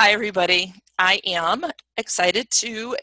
[0.00, 0.72] Hi, everybody.
[0.96, 1.64] I am
[1.96, 2.96] excited to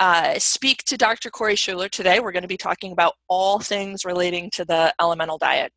[0.00, 1.30] uh, speak to Dr.
[1.30, 2.18] Corey Schuler today.
[2.18, 5.72] We're going to be talking about all things relating to the elemental diet.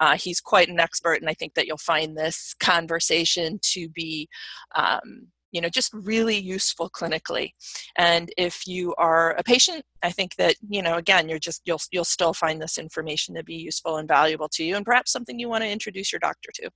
[0.00, 4.28] Uh, he's quite an expert, and I think that you'll find this conversation to be
[4.74, 7.52] um, you know just really useful clinically
[7.96, 11.80] and if you are a patient i think that you know again you're just you'll
[11.90, 15.38] you'll still find this information to be useful and valuable to you and perhaps something
[15.38, 16.66] you want to introduce your doctor to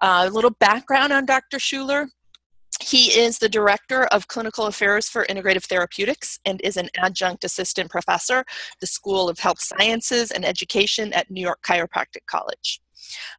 [0.00, 2.08] uh, a little background on dr schuler
[2.82, 7.90] he is the Director of Clinical Affairs for Integrative Therapeutics and is an adjunct assistant
[7.90, 8.44] professor
[8.80, 12.80] the School of Health Sciences and Education at New York Chiropractic College.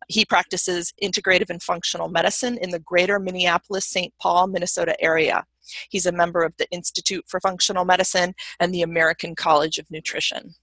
[0.07, 4.13] He practices integrative and functional medicine in the greater Minneapolis St.
[4.21, 5.43] Paul, Minnesota area.
[5.89, 10.55] He's a member of the Institute for Functional Medicine and the American College of Nutrition.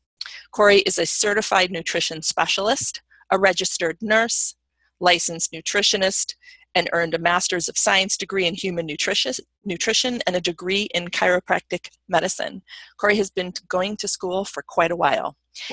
[0.53, 4.55] Corey is a certified nutrition specialist, a registered nurse,
[5.01, 6.35] licensed nutritionist,
[6.75, 11.91] and earned a Master's of Science degree in Human Nutrition and a degree in Chiropractic
[12.09, 12.63] Medicine.
[12.99, 15.37] Corey has been going to school for quite a while.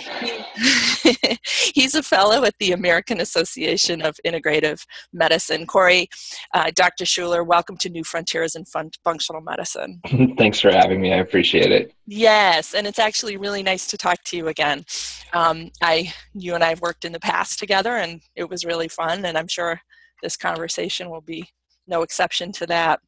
[1.73, 5.65] He's a fellow at the American Association of Integrative Medicine.
[5.65, 6.09] Corey,
[6.53, 7.05] uh, Dr.
[7.05, 10.01] Schuler, welcome to New Frontiers in Fun- Functional Medicine.
[10.37, 11.13] Thanks for having me.
[11.13, 11.93] I appreciate it.
[12.05, 14.83] Yes, and it's actually really nice to talk to you again.
[15.33, 18.89] Um, I, you and I have worked in the past together, and it was really
[18.89, 19.79] fun, and I'm sure
[20.21, 21.49] this conversation will be
[21.87, 22.99] no exception to that.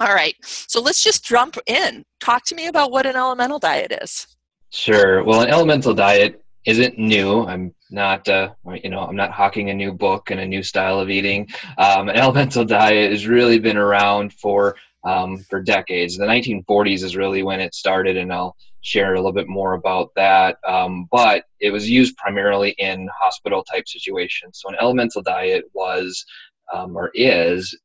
[0.00, 2.04] All right, so let's just jump in.
[2.18, 4.26] Talk to me about what an elemental diet is.
[4.70, 5.22] Sure.
[5.22, 7.44] Well, an elemental diet isn't new.
[7.44, 8.50] I'm not, uh,
[8.82, 11.48] you know, I'm not hawking a new book and a new style of eating.
[11.76, 16.16] Um, an elemental diet has really been around for um, for decades.
[16.16, 20.10] The 1940s is really when it started, and I'll share a little bit more about
[20.16, 20.58] that.
[20.66, 24.60] Um, but it was used primarily in hospital type situations.
[24.60, 26.24] So an elemental diet was
[26.72, 27.76] um, or is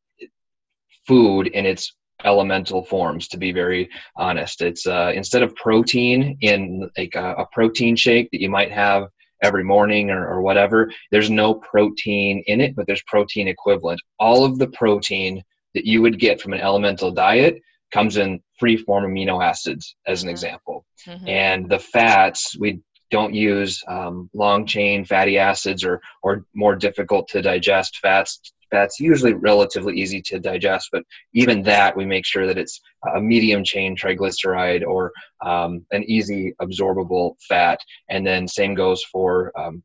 [1.05, 1.93] food in its
[2.25, 7.45] elemental forms to be very honest it's uh, instead of protein in like a, a,
[7.51, 9.07] protein shake that you might have
[9.43, 14.43] every morning or, or whatever there's no protein in it but there's protein equivalent all
[14.43, 15.43] of the protein
[15.77, 17.61] that you would get from an elemental diet
[17.93, 20.31] comes in free form amino acids as an mm-hmm.
[20.31, 21.27] example mm-hmm.
[21.27, 22.79] and the fats we
[23.11, 28.99] don't use um, long chain fatty acids or or more difficult to digest fats fats
[28.99, 32.81] usually relatively easy to digest but even that we make sure that it's
[33.15, 35.11] a medium chain triglyceride or
[35.45, 37.79] um, an easy absorbable fat
[38.09, 39.83] and then same goes for um,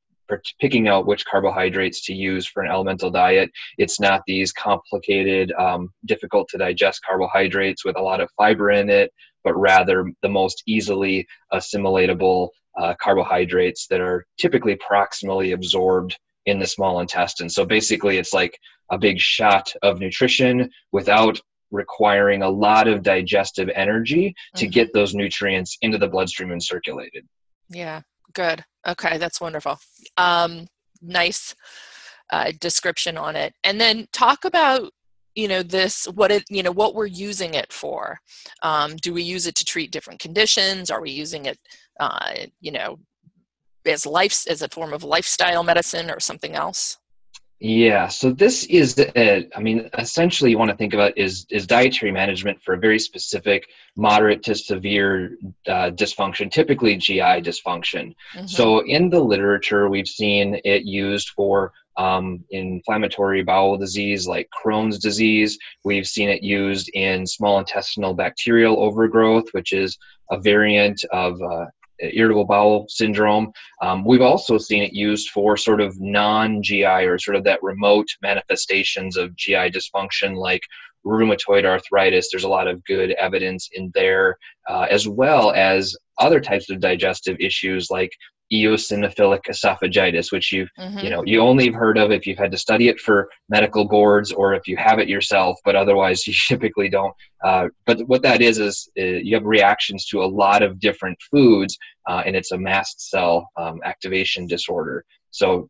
[0.60, 3.50] picking out which carbohydrates to use for an elemental diet.
[3.78, 8.88] It's not these complicated, um, difficult to digest carbohydrates with a lot of fiber in
[8.88, 9.12] it,
[9.44, 12.48] but rather the most easily assimilatable
[12.78, 17.49] uh, carbohydrates that are typically proximally absorbed in the small intestine.
[17.49, 18.59] So basically, it's like
[18.91, 24.70] a big shot of nutrition without requiring a lot of digestive energy to mm-hmm.
[24.70, 27.26] get those nutrients into the bloodstream and circulated.
[27.70, 28.03] Yeah,
[28.34, 28.64] good.
[28.87, 29.78] Okay, that's wonderful.
[30.16, 30.66] Um,
[31.00, 31.54] nice
[32.31, 33.54] uh, description on it.
[33.65, 34.93] And then talk about
[35.34, 38.20] you know this what it you know what we're using it for
[38.62, 41.59] um, do we use it to treat different conditions are we using it
[42.00, 42.98] uh, you know
[43.87, 46.99] as life as a form of lifestyle medicine or something else
[47.65, 52.11] yeah, so this is, I mean, essentially, you want to think about is is dietary
[52.11, 55.37] management for a very specific, moderate to severe
[55.69, 58.17] uh, dysfunction, typically GI dysfunction.
[58.34, 58.47] Mm-hmm.
[58.47, 64.99] So, in the literature, we've seen it used for um, inflammatory bowel disease like Crohn's
[64.99, 65.56] disease.
[65.84, 69.99] We've seen it used in small intestinal bacterial overgrowth, which is
[70.33, 71.67] a variant of uh,
[72.02, 73.52] irritable bowel syndrome.
[73.80, 77.62] Um, we've also seen it used for sort of non GI or sort of that
[77.62, 80.62] remote manifestations of GI dysfunction like
[81.04, 82.28] rheumatoid arthritis.
[82.30, 86.80] There's a lot of good evidence in there, uh, as well as other types of
[86.80, 88.12] digestive issues like
[88.52, 90.98] eosinophilic esophagitis, which you mm-hmm.
[90.98, 93.86] you know you only have heard of if you've had to study it for medical
[93.86, 97.14] boards or if you have it yourself, but otherwise you typically don't.
[97.44, 101.19] Uh, but what that is is uh, you have reactions to a lot of different
[101.31, 101.78] foods,
[102.08, 105.05] uh, and it's a mast cell um, activation disorder.
[105.31, 105.69] So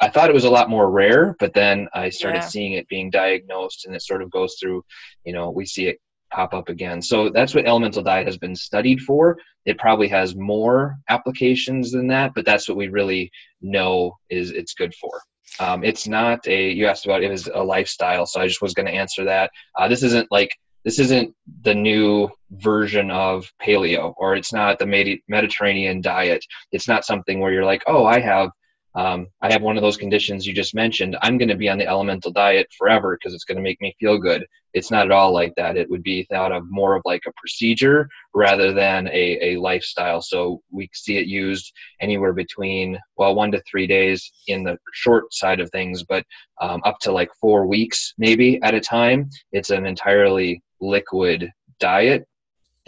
[0.00, 2.48] I thought it was a lot more rare, but then I started yeah.
[2.48, 4.82] seeing it being diagnosed, and it sort of goes through.
[5.24, 5.98] You know, we see it
[6.30, 7.02] pop up again.
[7.02, 9.38] So that's what elemental diet has been studied for.
[9.66, 13.30] It probably has more applications than that, but that's what we really
[13.60, 15.20] know is it's good for.
[15.58, 18.86] Um, it's not a you asked about it a lifestyle, so I just was going
[18.86, 19.50] to answer that.
[19.76, 25.20] Uh, this isn't like this isn't the new version of paleo, or it's not the
[25.28, 26.44] Mediterranean diet.
[26.72, 28.50] It's not something where you're like, oh, I have
[28.94, 31.16] um, I have one of those conditions you just mentioned.
[31.22, 33.94] I'm going to be on the elemental diet forever because it's going to make me
[34.00, 34.44] feel good.
[34.72, 35.76] It's not at all like that.
[35.76, 40.22] It would be thought of more of like a procedure rather than a, a lifestyle.
[40.22, 45.32] So we see it used anywhere between, well, one to three days in the short
[45.32, 46.24] side of things, but
[46.60, 49.28] um, up to like four weeks maybe at a time.
[49.52, 52.26] It's an entirely liquid diet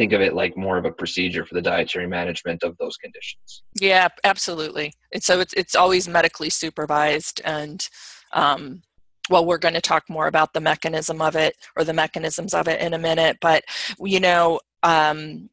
[0.03, 3.63] think of it like more of a procedure for the dietary management of those conditions.
[3.81, 4.93] Yeah, absolutely.
[5.15, 7.89] And so it's it's always medically supervised, and
[8.33, 8.83] um,
[9.31, 12.67] well, we're going to talk more about the mechanism of it or the mechanisms of
[12.67, 13.37] it in a minute.
[13.41, 13.63] But
[14.01, 15.49] you know, um,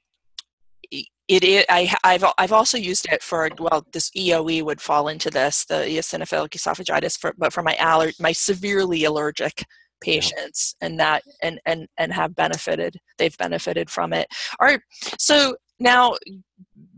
[0.92, 1.64] it is.
[1.70, 5.76] I, I've I've also used it for well, this EOE would fall into this, the
[5.76, 9.64] eosinophilic esophagitis, for, but for my aller- my severely allergic
[10.02, 10.88] patients yeah.
[10.88, 14.28] and that and and and have benefited they've benefited from it
[14.60, 14.82] all right
[15.18, 16.16] so now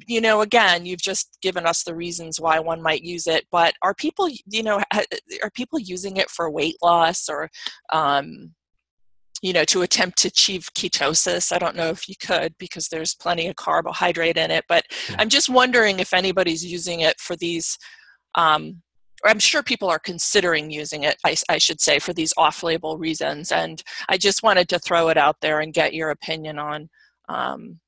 [0.07, 3.73] you know again you've just given us the reasons why one might use it but
[3.81, 7.49] are people you know are people using it for weight loss or
[7.93, 8.51] um,
[9.41, 13.15] you know to attempt to achieve ketosis i don't know if you could because there's
[13.15, 15.15] plenty of carbohydrate in it but yeah.
[15.19, 17.77] i'm just wondering if anybody's using it for these
[18.35, 18.81] um,
[19.25, 22.97] I'm sure people are considering using it, I, I, should say, for these off label
[22.97, 23.51] reasons.
[23.51, 26.89] And I just wanted to throw it out there and get your opinion on
[27.29, 27.79] um,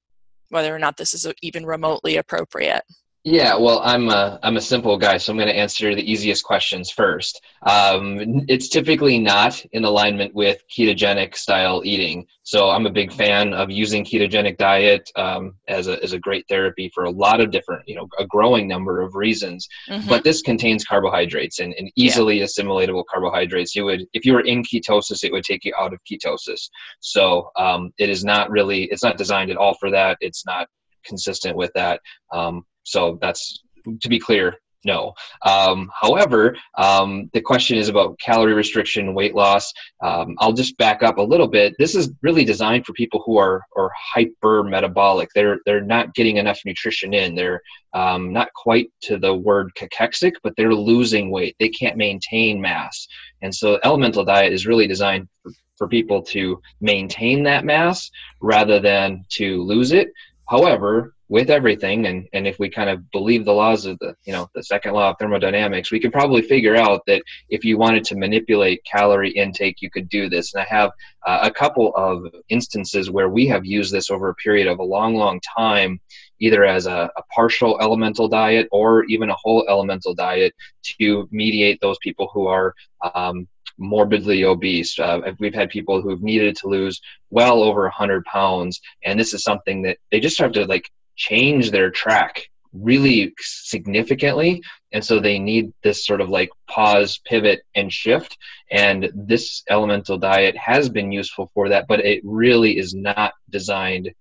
[0.50, 2.84] whether or not this is even remotely appropriate.
[3.26, 6.44] Yeah, well, I'm a, I'm a simple guy, so I'm going to answer the easiest
[6.44, 7.42] questions first.
[7.66, 12.28] Um, it's typically not in alignment with ketogenic style eating.
[12.44, 16.46] So I'm a big fan of using ketogenic diet um, as, a, as a great
[16.50, 19.70] therapy for a lot of different, you know, a growing number of reasons.
[19.88, 20.10] Mm-hmm.
[20.10, 22.44] But this contains carbohydrates and, and easily yeah.
[22.44, 23.74] assimilatable carbohydrates.
[23.74, 26.70] You would, if you were in ketosis, it would take you out of ketosis.
[27.00, 30.18] So um, it is not really, it's not designed at all for that.
[30.20, 30.68] It's not
[31.06, 32.02] consistent with that.
[32.34, 33.64] Um, so that's
[34.02, 35.14] to be clear, no.
[35.46, 39.72] Um, however, um, the question is about calorie restriction, weight loss.
[40.02, 41.74] Um, I'll just back up a little bit.
[41.80, 45.30] This is really designed for people who are are hyper metabolic.
[45.34, 47.36] They're they're not getting enough nutrition in.
[47.36, 47.62] They're
[47.94, 51.56] um, not quite to the word cachexic, but they're losing weight.
[51.60, 53.08] They can't maintain mass,
[53.42, 58.80] and so elemental diet is really designed for, for people to maintain that mass rather
[58.80, 60.10] than to lose it.
[60.50, 64.32] However, with everything and, and if we kind of believe the laws of the you
[64.32, 68.04] know the second law of thermodynamics we can probably figure out that if you wanted
[68.04, 70.92] to manipulate calorie intake you could do this and i have
[71.26, 74.84] uh, a couple of instances where we have used this over a period of a
[74.84, 76.00] long long time
[76.40, 80.54] either as a, a partial elemental diet or even a whole elemental diet
[80.84, 82.76] to mediate those people who are
[83.16, 83.48] um,
[83.80, 85.00] morbidly obese.
[85.00, 87.02] Uh, we've had people who've needed to lose
[87.32, 91.72] well over 100 pounds, and this is something that they just have to like change
[91.72, 94.62] their track really significantly.
[94.92, 98.38] And so they need this sort of like pause pivot and shift.
[98.72, 104.12] And this elemental diet has been useful for that but it really is not designed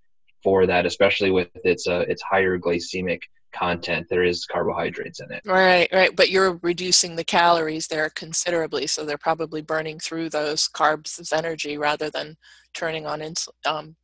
[0.43, 3.21] for that especially with its uh, its higher glycemic
[3.53, 4.06] content.
[4.09, 5.43] There is carbohydrates in it.
[5.47, 6.15] Right right.
[6.15, 11.33] But you're reducing the calories there considerably so they're probably burning through those carbs as
[11.33, 12.37] energy rather than
[12.75, 13.97] turning on ins- um,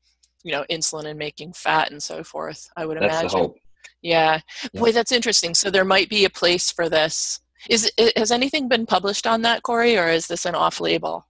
[0.42, 3.54] you know insulin and making fat and so forth i would that's imagine
[4.02, 4.40] yeah.
[4.72, 8.68] yeah boy that's interesting so there might be a place for this is has anything
[8.68, 11.26] been published on that corey or is this an off label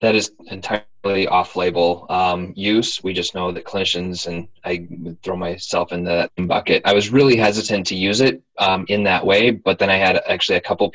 [0.00, 3.02] that is entirely off-label um, use.
[3.02, 4.86] We just know that clinicians and I
[5.22, 6.82] throw myself in that bucket.
[6.84, 10.20] I was really hesitant to use it um, in that way, but then I had
[10.28, 10.92] actually a couple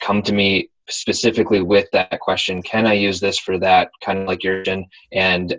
[0.00, 4.26] come to me specifically with that question can i use this for that kind of
[4.26, 4.62] like your
[5.12, 5.58] and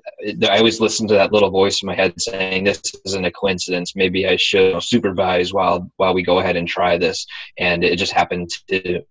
[0.50, 3.96] i always listen to that little voice in my head saying this isn't a coincidence.
[3.96, 7.25] Maybe i should supervise while while we go ahead and try this.
[7.58, 9.03] And it just happened to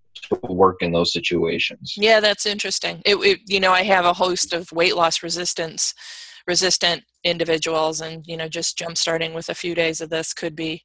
[0.42, 1.94] work in those situations.
[1.96, 3.02] Yeah that's interesting.
[3.04, 5.94] It, it, you know i have a host of weight loss resistance
[6.46, 10.56] resistant individuals and you know just jump starting with a few days of this could
[10.56, 10.82] be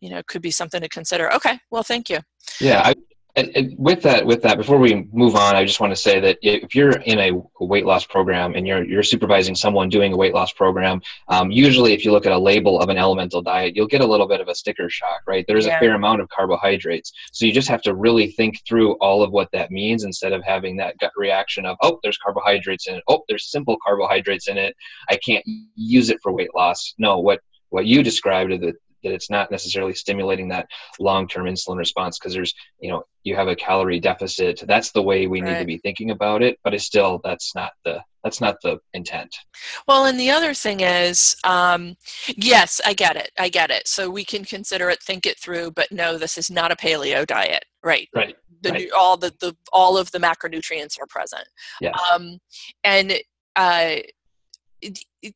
[0.00, 1.32] you know could be something to consider.
[1.34, 1.58] Okay.
[1.70, 2.18] Well thank you.
[2.60, 2.94] Yeah I,
[3.36, 6.20] and, and, with that, with that, before we move on, I just want to say
[6.20, 10.16] that if you're in a weight loss program and you're you're supervising someone doing a
[10.16, 13.76] weight loss program, um, usually if you look at a label of an elemental diet,
[13.76, 15.44] you'll get a little bit of a sticker shock, right?
[15.46, 15.76] There's yeah.
[15.76, 19.30] a fair amount of carbohydrates, so you just have to really think through all of
[19.30, 23.04] what that means instead of having that gut reaction of, oh, there's carbohydrates in it,
[23.08, 24.74] oh, there's simple carbohydrates in it,
[25.08, 25.44] I can't
[25.74, 26.94] use it for weight loss.
[26.98, 30.66] No, what what you described, the that it's not necessarily stimulating that
[30.98, 34.62] long-term insulin response because there's you know you have a calorie deficit.
[34.66, 35.52] That's the way we right.
[35.52, 38.78] need to be thinking about it but it's still that's not the that's not the
[38.92, 39.34] intent.
[39.86, 41.96] Well and the other thing is um,
[42.36, 43.30] yes i get it.
[43.38, 43.86] I get it.
[43.88, 47.26] So we can consider it think it through but no this is not a paleo
[47.26, 47.64] diet.
[47.82, 48.08] Right.
[48.14, 48.36] Right.
[48.62, 48.90] The right.
[48.96, 51.46] all the, the all of the macronutrients are present.
[51.80, 51.92] Yeah.
[52.12, 52.38] um
[52.84, 53.14] and
[53.56, 53.96] uh
[54.82, 55.34] it, it,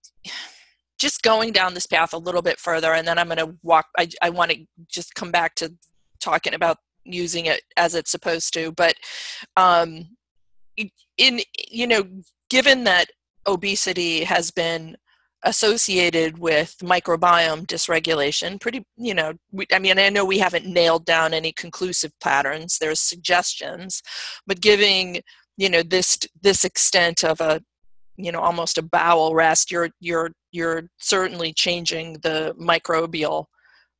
[1.04, 3.84] just going down this path a little bit further and then i'm going to walk
[3.99, 5.75] i, I want to just come back to
[6.18, 8.94] talking about using it as it's supposed to but
[9.58, 10.16] um
[11.18, 12.04] in you know
[12.49, 13.11] given that
[13.46, 14.96] obesity has been
[15.42, 21.04] associated with microbiome dysregulation pretty you know we, i mean i know we haven't nailed
[21.04, 24.00] down any conclusive patterns there's suggestions
[24.46, 25.20] but giving
[25.58, 27.61] you know this this extent of a
[28.16, 33.47] you know almost a bowel rest you're you're you're certainly changing the microbial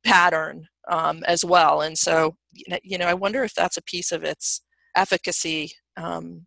[0.03, 2.35] pattern um, as well and so
[2.83, 4.61] you know i wonder if that's a piece of its
[4.95, 6.45] efficacy um,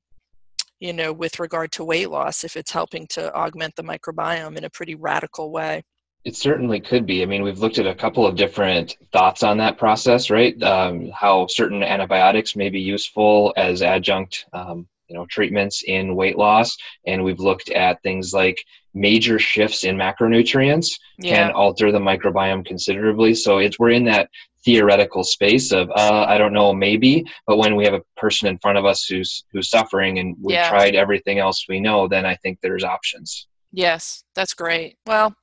[0.80, 4.64] you know with regard to weight loss if it's helping to augment the microbiome in
[4.64, 5.82] a pretty radical way
[6.24, 7.22] it certainly could be.
[7.22, 10.60] I mean, we've looked at a couple of different thoughts on that process, right?
[10.62, 16.36] Um, how certain antibiotics may be useful as adjunct um, you know treatments in weight
[16.36, 18.58] loss and we've looked at things like
[18.94, 20.88] major shifts in macronutrients
[21.18, 21.34] yeah.
[21.34, 24.28] can alter the microbiome considerably so it's we're in that
[24.64, 28.58] theoretical space of uh, i don't know maybe but when we have a person in
[28.58, 30.68] front of us who's who's suffering and we've yeah.
[30.68, 35.34] tried everything else we know then i think there's options yes that's great well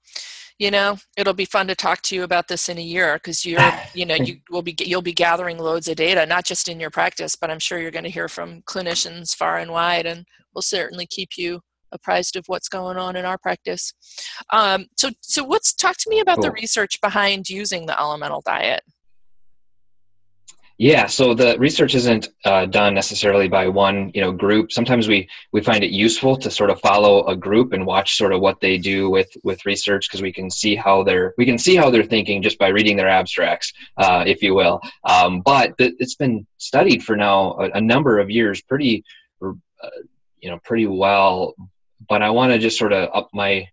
[0.58, 3.46] you know it'll be fun to talk to you about this in a year because
[3.46, 3.62] you're
[3.94, 6.90] you know you will be you'll be gathering loads of data not just in your
[6.90, 10.62] practice but i'm sure you're going to hear from clinicians far and wide and we'll
[10.62, 11.60] certainly keep you
[11.92, 13.94] apprised of what's going on in our practice
[14.52, 16.46] um, so so what's talk to me about cool.
[16.46, 18.82] the research behind using the elemental diet
[20.78, 24.74] yeah, so the research isn't uh, done necessarily by one, you know, group.
[24.74, 28.34] Sometimes we we find it useful to sort of follow a group and watch sort
[28.34, 31.58] of what they do with with research because we can see how they're we can
[31.58, 34.82] see how they're thinking just by reading their abstracts, uh, if you will.
[35.06, 39.06] Um, but th- it's been studied for now a, a number of years, pretty,
[39.42, 39.90] uh,
[40.42, 41.56] you know, pretty well.
[42.10, 43.70] But I want to just sort of up my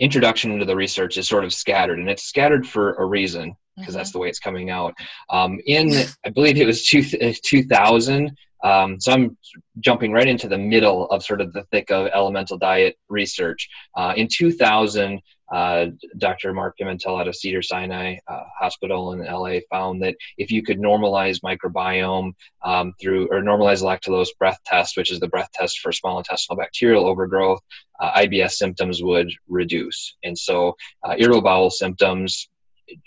[0.00, 3.94] introduction into the research is sort of scattered, and it's scattered for a reason because
[3.94, 4.18] that's mm-hmm.
[4.18, 4.94] the way it's coming out.
[5.30, 5.92] Um, in
[6.24, 8.36] I believe it was two, uh, 2000.
[8.62, 9.38] Um, so I'm
[9.78, 13.68] jumping right into the middle of sort of the thick of elemental diet research.
[13.96, 15.86] Uh, in 2000, uh,
[16.18, 16.52] Dr.
[16.52, 20.78] Mark Pimentel out of Cedar Sinai uh, Hospital in LA found that if you could
[20.78, 22.32] normalize microbiome
[22.64, 26.58] um, through or normalize lactulose breath test, which is the breath test for small intestinal
[26.58, 27.60] bacterial overgrowth,
[28.00, 30.16] uh, IBS symptoms would reduce.
[30.22, 32.48] And so, uh, irritable bowel symptoms,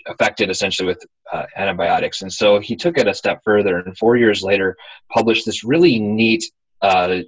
[0.07, 2.21] affected essentially with uh, antibiotics.
[2.21, 4.77] And so he took it a step further and four years later
[5.11, 6.43] published this really neat
[6.81, 7.19] uh,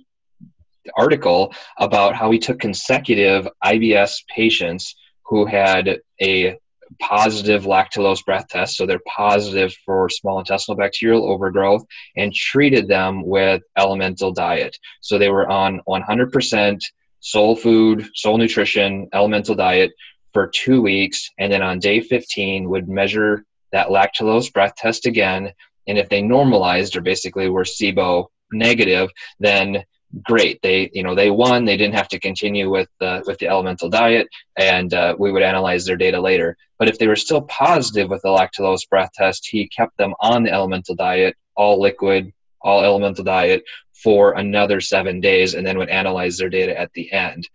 [0.95, 6.57] article about how he took consecutive IBS patients who had a
[6.99, 11.83] positive lactulose breath test, so they're positive for small intestinal bacterial overgrowth,
[12.15, 14.77] and treated them with elemental diet.
[15.01, 16.79] So they were on 100%
[17.19, 19.91] sole food, sole nutrition, elemental diet
[20.31, 25.51] for two weeks, and then on day 15 would measure that lactulose breath test again.
[25.87, 29.83] And if they normalized or basically were SIBO negative, then
[30.23, 30.61] great.
[30.61, 31.65] They you know they won.
[31.65, 35.43] They didn't have to continue with the with the elemental diet, and uh, we would
[35.43, 36.57] analyze their data later.
[36.77, 40.43] But if they were still positive with the lactulose breath test, he kept them on
[40.43, 45.89] the elemental diet, all liquid, all elemental diet for another seven days, and then would
[45.89, 47.47] analyze their data at the end.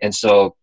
[0.00, 0.56] And so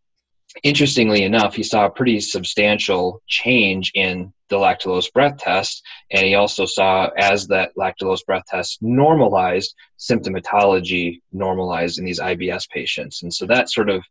[0.63, 6.35] interestingly enough, he saw a pretty substantial change in the lactulose breath test, and he
[6.35, 13.23] also saw as that lactulose breath test normalized, symptomatology normalized in these IBS patients.
[13.23, 14.03] And so that sort of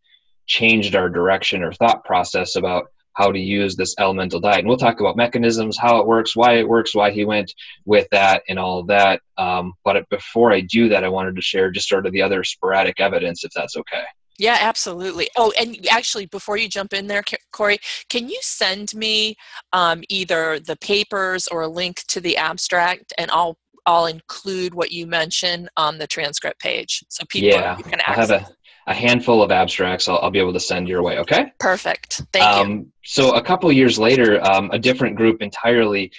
[0.46, 4.60] changed our direction or thought process about how to use this elemental diet.
[4.60, 7.52] And we'll talk about mechanisms, how it works, why it works, why he went
[7.84, 9.20] with that, and all of that.
[9.36, 12.44] Um, but before I do that, I wanted to share just sort of the other
[12.44, 14.04] sporadic evidence, if that's okay.
[14.40, 15.28] Yeah, absolutely.
[15.36, 17.78] Oh, and actually, before you jump in there, Corey,
[18.08, 19.36] can you send me
[19.74, 24.92] um, either the papers or a link to the abstract, and I'll I'll include what
[24.92, 28.30] you mentioned on the transcript page, so people yeah, can access.
[28.30, 28.48] I have
[28.86, 30.08] a, a handful of abstracts.
[30.08, 31.18] I'll, I'll be able to send your way.
[31.18, 31.52] Okay.
[31.58, 32.22] Perfect.
[32.32, 32.92] Thank um, you.
[33.04, 36.12] So a couple years later, um, a different group entirely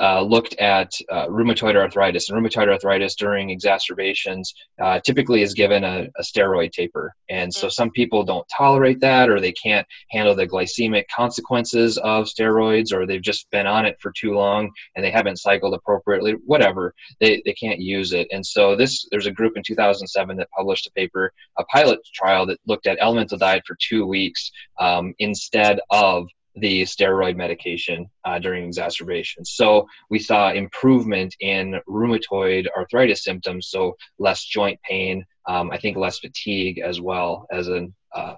[0.00, 2.28] uh, looked at uh, rheumatoid arthritis.
[2.28, 7.14] And rheumatoid arthritis during exacerbations uh, typically is given a, a, steroid taper.
[7.30, 12.26] And so some people don't tolerate that, or they can't handle the glycemic consequences of
[12.26, 16.32] steroids, or they've just been on it for too long and they haven't cycled appropriately,
[16.44, 16.94] whatever.
[17.20, 18.28] They, they can't use it.
[18.30, 22.46] And so this there's a group in 2007 that published a paper, a pilot trial
[22.46, 28.38] that looked at elemental diet for two weeks um, instead of the steroid medication uh,
[28.38, 29.44] during exacerbation.
[29.44, 35.96] So we saw improvement in rheumatoid arthritis symptoms, so less joint pain, um, I think
[35.96, 38.34] less fatigue as well as an uh,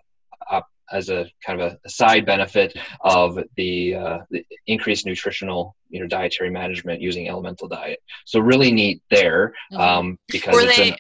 [0.93, 6.07] as a kind of a, side benefit of the, uh, the, increased nutritional you know
[6.07, 7.99] dietary management using elemental diet.
[8.27, 9.81] So really neat there mm-hmm.
[9.81, 10.97] um, because were they an,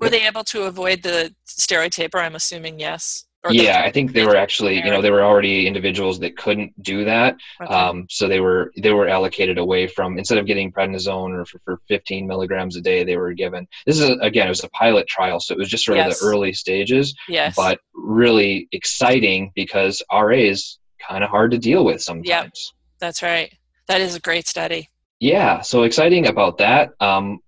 [0.00, 2.18] were they able to avoid the steroid taper?
[2.18, 6.18] I'm assuming yes yeah, I think they were actually, you know, there were already individuals
[6.20, 7.36] that couldn't do that.
[7.62, 7.72] Okay.
[7.72, 11.60] Um, so they were they were allocated away from instead of getting prednisone or for,
[11.64, 13.66] for 15 milligrams a day, they were given.
[13.86, 16.14] This is a, again, it was a pilot trial, so it was just sort yes.
[16.14, 17.14] of the early stages.
[17.28, 17.54] Yes.
[17.56, 22.28] But really exciting because RA is kind of hard to deal with sometimes.
[22.28, 22.52] Yep,
[22.98, 23.52] that's right.
[23.86, 24.90] That is a great study.
[25.20, 26.90] Yeah, so exciting about that.
[27.00, 27.40] Um,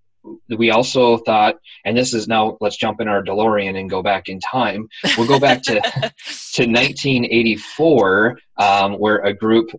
[0.57, 4.29] we also thought, and this is now, let's jump in our DeLorean and go back
[4.29, 4.89] in time.
[5.17, 9.71] We'll go back to, to 1984, um, where a group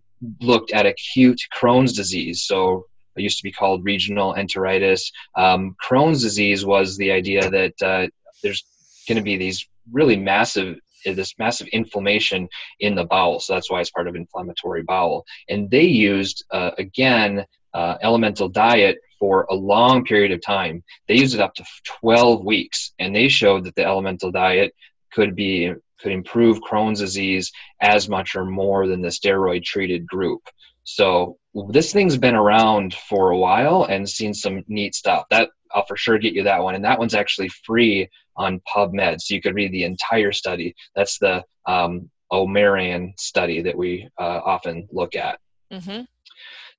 [0.41, 2.43] looked at acute Crohn's disease.
[2.43, 5.12] So it used to be called regional enteritis.
[5.36, 8.07] Um, Crohn's disease was the idea that uh,
[8.41, 8.63] there's
[9.07, 12.48] going to be these really massive this massive inflammation
[12.79, 16.69] in the bowel so that's why it's part of inflammatory bowel and they used uh,
[16.77, 20.83] again uh, elemental diet for a long period of time.
[21.07, 21.65] They used it up to
[22.01, 24.73] 12 weeks, and they showed that the elemental diet
[25.13, 30.41] could be could improve Crohn's disease as much or more than the steroid treated group.
[30.83, 31.37] So
[31.69, 35.25] this thing's been around for a while and seen some neat stuff.
[35.29, 39.21] That I'll for sure get you that one, and that one's actually free on PubMed,
[39.21, 40.73] so you could read the entire study.
[40.95, 45.39] That's the um, O'Morain study that we uh, often look at.
[45.71, 46.01] Mm-hmm.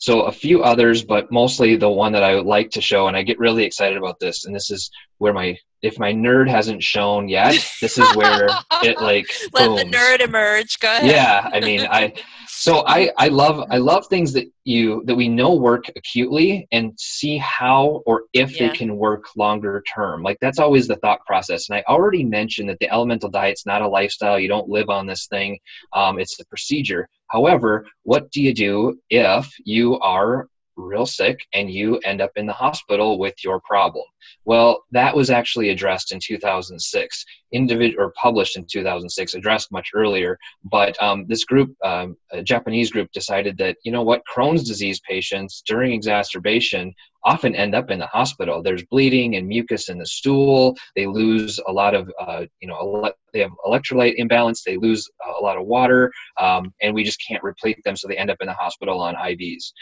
[0.02, 3.16] So a few others, but mostly the one that I would like to show, and
[3.16, 4.44] I get really excited about this.
[4.44, 8.48] And this is where my if my nerd hasn't shown yet, this is where
[8.82, 9.82] it like let booms.
[9.82, 10.80] the nerd emerge.
[10.80, 11.08] Go ahead.
[11.08, 12.14] Yeah, I mean, I
[12.62, 16.92] so I I love I love things that you that we know work acutely and
[16.96, 18.68] see how or if yeah.
[18.68, 20.22] they can work longer term.
[20.22, 21.68] Like that's always the thought process.
[21.68, 24.38] And I already mentioned that the elemental diet's not a lifestyle.
[24.38, 25.58] You don't live on this thing.
[25.92, 27.08] Um, it's a procedure.
[27.26, 32.46] However, what do you do if you are real sick and you end up in
[32.46, 34.04] the hospital with your problem.
[34.44, 40.38] Well, that was actually addressed in 2006, individual or published in 2006, addressed much earlier.
[40.64, 45.00] But um, this group, um, a Japanese group, decided that you know what, Crohn's disease
[45.08, 48.62] patients during exacerbation often end up in the hospital.
[48.62, 50.76] There's bleeding and mucus in the stool.
[50.96, 54.62] They lose a lot of, uh, you know, ele- they have electrolyte imbalance.
[54.62, 55.08] They lose
[55.38, 58.38] a lot of water, um, and we just can't replace them, so they end up
[58.40, 59.72] in the hospital on IVs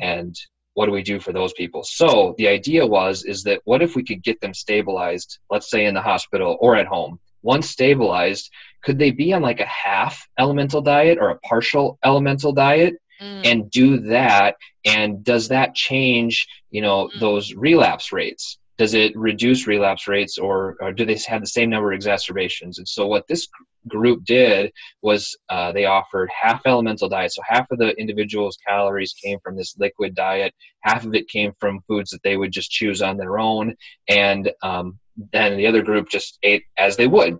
[0.00, 0.36] and
[0.74, 3.96] what do we do for those people so the idea was is that what if
[3.96, 8.50] we could get them stabilized let's say in the hospital or at home once stabilized
[8.84, 13.46] could they be on like a half elemental diet or a partial elemental diet mm.
[13.46, 17.20] and do that and does that change you know mm.
[17.20, 21.68] those relapse rates does it reduce relapse rates or, or, do they have the same
[21.68, 22.78] number of exacerbations?
[22.78, 23.48] And so what this
[23.88, 27.32] group did was uh, they offered half elemental diet.
[27.32, 31.52] So half of the individual's calories came from this liquid diet, half of it came
[31.58, 33.74] from foods that they would just choose on their own.
[34.08, 34.98] And um,
[35.32, 37.38] then the other group just ate as they would.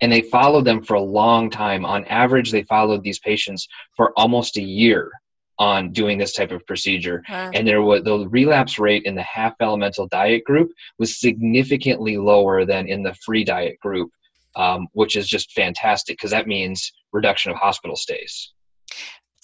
[0.00, 1.84] And they followed them for a long time.
[1.84, 5.10] On average, they followed these patients for almost a year
[5.58, 7.22] on doing this type of procedure.
[7.28, 7.50] Wow.
[7.54, 12.64] And there was the relapse rate in the half elemental diet group was significantly lower
[12.64, 14.10] than in the free diet group,
[14.54, 18.52] um, which is just fantastic because that means reduction of hospital stays.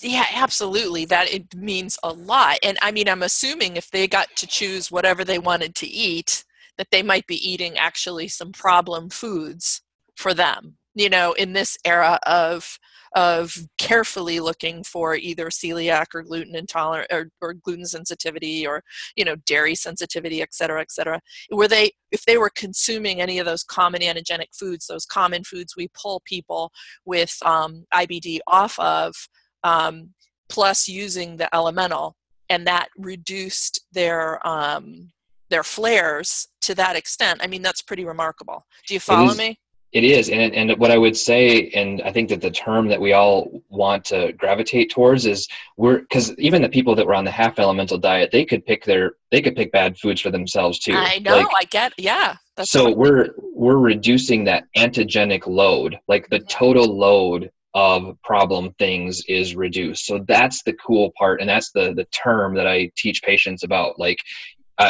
[0.01, 1.05] Yeah, absolutely.
[1.05, 2.59] That it means a lot.
[2.63, 6.45] And I mean, I'm assuming if they got to choose whatever they wanted to eat,
[6.77, 9.83] that they might be eating actually some problem foods
[10.23, 12.79] for them, you know, in this era of
[13.15, 18.83] of carefully looking for either celiac or gluten intolerant or, or gluten sensitivity or
[19.17, 23.39] you know dairy sensitivity et cetera et cetera were they if they were consuming any
[23.39, 26.73] of those common antigenic foods those common foods we pull people
[27.05, 29.15] with um, ibd off of
[29.63, 30.09] um,
[30.49, 32.17] plus using the elemental
[32.49, 35.11] and that reduced their um,
[35.51, 38.65] their flares to that extent i mean that's pretty remarkable.
[38.89, 39.59] Do you follow me
[39.93, 43.01] It is, and and what I would say, and I think that the term that
[43.01, 47.27] we all want to gravitate towards is we're because even the people that were on
[47.27, 50.79] the half elemental diet, they could pick their they could pick bad foods for themselves
[50.79, 50.95] too.
[50.95, 52.37] I know, like, I get, yeah.
[52.63, 59.55] so we're we're reducing that antigenic load, like the total load of problem things is
[59.55, 60.07] reduced.
[60.07, 63.99] So that's the cool part, and that's the the term that I teach patients about.
[63.99, 64.21] Like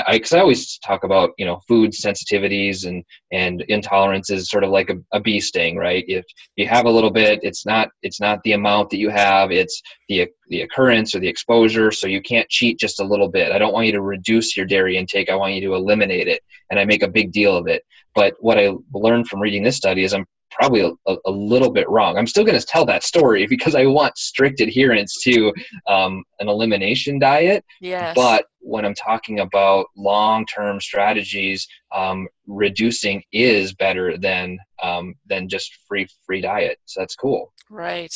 [0.07, 4.65] I, cause I always talk about, you know, food sensitivities and, and intolerance is sort
[4.65, 6.05] of like a, a bee sting, right?
[6.07, 6.25] If
[6.57, 9.83] you have a little bit, it's not, it's not the amount that you have, it's
[10.09, 11.91] the, the occurrence or the exposure.
[11.91, 13.53] So you can't cheat just a little bit.
[13.53, 15.31] I don't want you to reduce your dairy intake.
[15.31, 16.43] I want you to eliminate it.
[16.71, 17.83] And I make a big deal of it.
[18.15, 21.89] But what I learned from reading this study is I'm probably a, a, little bit
[21.89, 22.17] wrong.
[22.17, 25.53] I'm still going to tell that story because I want strict adherence to
[25.89, 27.65] um, an elimination diet.
[27.81, 28.15] Yes.
[28.15, 35.49] But when I'm talking about long term strategies, um, reducing is better than um, than
[35.49, 36.79] just free free diet.
[36.87, 37.53] So that's cool.
[37.69, 38.15] Right.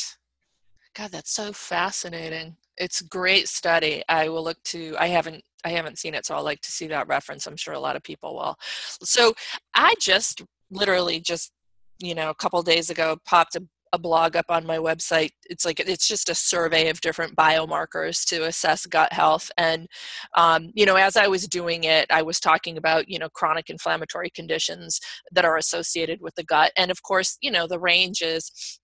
[0.95, 2.55] God, that's so fascinating.
[2.77, 4.03] It's great study.
[4.09, 4.95] I will look to.
[4.99, 7.45] I haven't I haven't seen it, so I'll like to see that reference.
[7.45, 8.55] I'm sure a lot of people will.
[9.03, 9.33] So
[9.75, 11.51] I just literally just
[11.99, 15.65] you know a couple days ago popped a, a blog up on my website it's
[15.65, 19.87] like it's just a survey of different biomarkers to assess gut health and
[20.35, 23.69] um, you know as i was doing it i was talking about you know chronic
[23.69, 24.99] inflammatory conditions
[25.31, 28.79] that are associated with the gut and of course you know the range is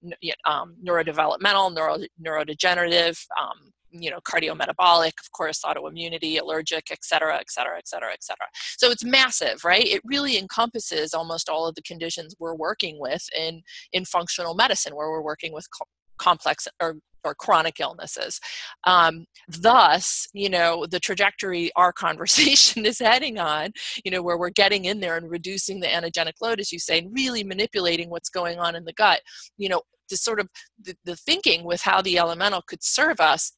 [0.46, 7.50] um, neurodevelopmental neuro, neurodegenerative um, you know cardiometabolic of course autoimmunity allergic et cetera et
[7.50, 11.76] cetera et cetera et cetera so it's massive right it really encompasses almost all of
[11.76, 15.86] the conditions we're working with in in functional medicine where we're working with co-
[16.18, 18.40] complex or or chronic illnesses.
[18.86, 23.72] Um, thus, you know, the trajectory our conversation is heading on,
[24.04, 27.00] you know, where we're getting in there and reducing the antigenic load, as you say,
[27.00, 29.22] and really manipulating what's going on in the gut,
[29.58, 30.50] you know, the sort of
[30.82, 33.54] the, the thinking with how the elemental could serve us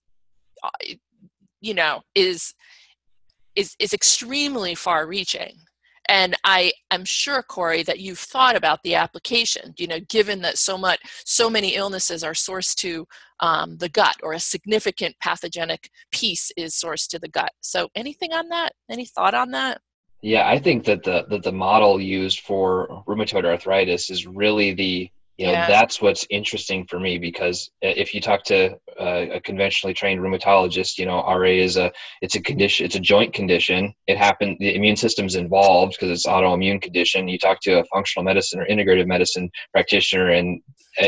[1.61, 2.53] you know is
[3.55, 5.55] is is extremely far reaching
[6.07, 10.57] and i am sure corey that you've thought about the application you know given that
[10.57, 13.05] so much so many illnesses are sourced to
[13.39, 17.51] um, the gut or a significant pathogenic piece is sourced to the gut.
[17.61, 18.73] So anything on that?
[18.89, 19.81] Any thought on that?
[20.21, 25.11] Yeah i think that the that the model used for rheumatoid arthritis is really the
[25.37, 25.67] you know yeah.
[25.67, 30.21] that's what's interesting for me because uh, if you talk to a, a conventionally trained
[30.21, 34.57] rheumatologist you know ra is a it's a condition it's a joint condition it happened
[34.59, 38.65] the immune system's involved because it's autoimmune condition you talk to a functional medicine or
[38.67, 40.61] integrative medicine practitioner and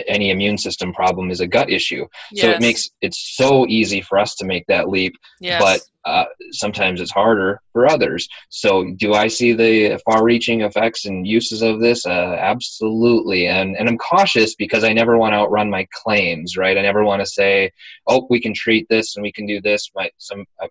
[0.08, 2.06] any immune system problem is a gut issue.
[2.32, 2.44] Yes.
[2.44, 5.62] So it makes it's so easy for us to make that leap, yes.
[5.62, 8.28] but uh, sometimes it's harder for others.
[8.50, 12.06] So do I see the far-reaching effects and uses of this?
[12.06, 16.56] Uh, absolutely, and and I'm cautious because I never want to outrun my claims.
[16.58, 16.78] Right?
[16.78, 17.72] I never want to say,
[18.08, 19.92] oh, we can treat this and we can do this.
[19.96, 20.68] My some uh,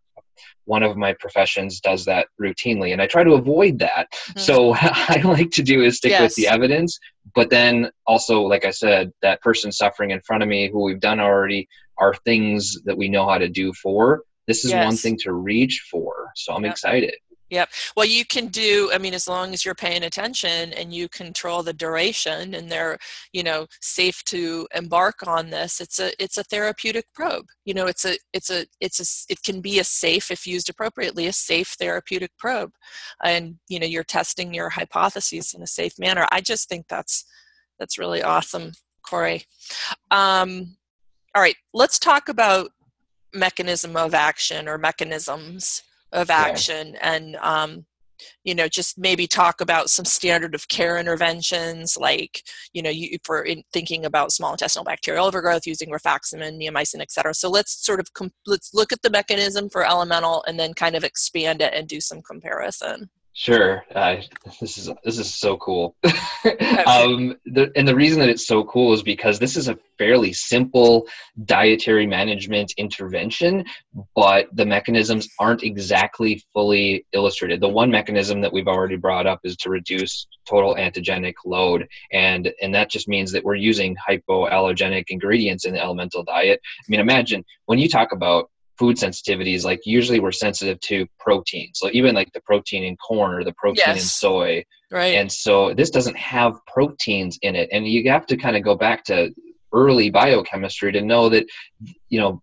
[0.64, 4.40] one of my professions does that routinely and i try to avoid that mm-hmm.
[4.40, 6.20] so what i like to do is stick yes.
[6.20, 6.99] with the evidence
[7.35, 11.01] but then also like i said that person suffering in front of me who we've
[11.01, 11.68] done already
[11.99, 14.85] are things that we know how to do for this is yes.
[14.85, 16.73] one thing to reach for so i'm yep.
[16.73, 17.15] excited
[17.51, 17.71] Yep.
[17.97, 21.63] Well, you can do, I mean, as long as you're paying attention and you control
[21.63, 22.99] the duration and they're,
[23.33, 27.47] you know, safe to embark on this, it's a, it's a therapeutic probe.
[27.65, 30.69] You know, it's a, it's a, it's a, it can be a safe, if used
[30.69, 32.73] appropriately, a safe therapeutic probe.
[33.23, 36.27] And, you know, you're testing your hypotheses in a safe manner.
[36.33, 37.25] I just think that's,
[37.79, 38.73] that's really awesome,
[39.09, 39.45] Corey.
[40.11, 40.77] Um,
[41.35, 42.71] all right, let's talk about
[43.37, 47.14] mechanism of action or mechanisms of action yeah.
[47.14, 47.85] and um,
[48.44, 53.18] you know just maybe talk about some standard of care interventions like you know you
[53.25, 58.01] for in thinking about small intestinal bacterial overgrowth using rifaximin neomycin etc so let's sort
[58.01, 61.75] of com- let's look at the mechanism for elemental and then kind of expand it
[61.75, 63.85] and do some comparison Sure.
[63.94, 64.16] Uh,
[64.61, 65.94] this is this is so cool.
[66.87, 70.33] um, the, and the reason that it's so cool is because this is a fairly
[70.33, 71.07] simple
[71.44, 73.66] dietary management intervention,
[74.14, 77.61] but the mechanisms aren't exactly fully illustrated.
[77.61, 82.51] The one mechanism that we've already brought up is to reduce total antigenic load, and
[82.62, 86.59] and that just means that we're using hypoallergenic ingredients in the elemental diet.
[86.64, 91.71] I mean, imagine when you talk about food sensitivities like usually we're sensitive to protein
[91.75, 93.97] so even like the protein in corn or the protein yes.
[93.97, 98.37] in soy right and so this doesn't have proteins in it and you have to
[98.37, 99.33] kind of go back to
[99.73, 101.47] early biochemistry to know that
[102.09, 102.43] you know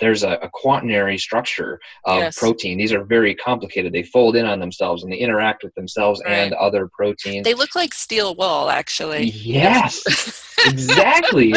[0.00, 2.38] there's a, a quaternary structure of yes.
[2.38, 2.78] protein.
[2.78, 3.92] These are very complicated.
[3.92, 6.32] They fold in on themselves and they interact with themselves right.
[6.32, 7.44] and other proteins.
[7.44, 9.24] They look like steel wool, actually.
[9.26, 11.54] Yes, exactly.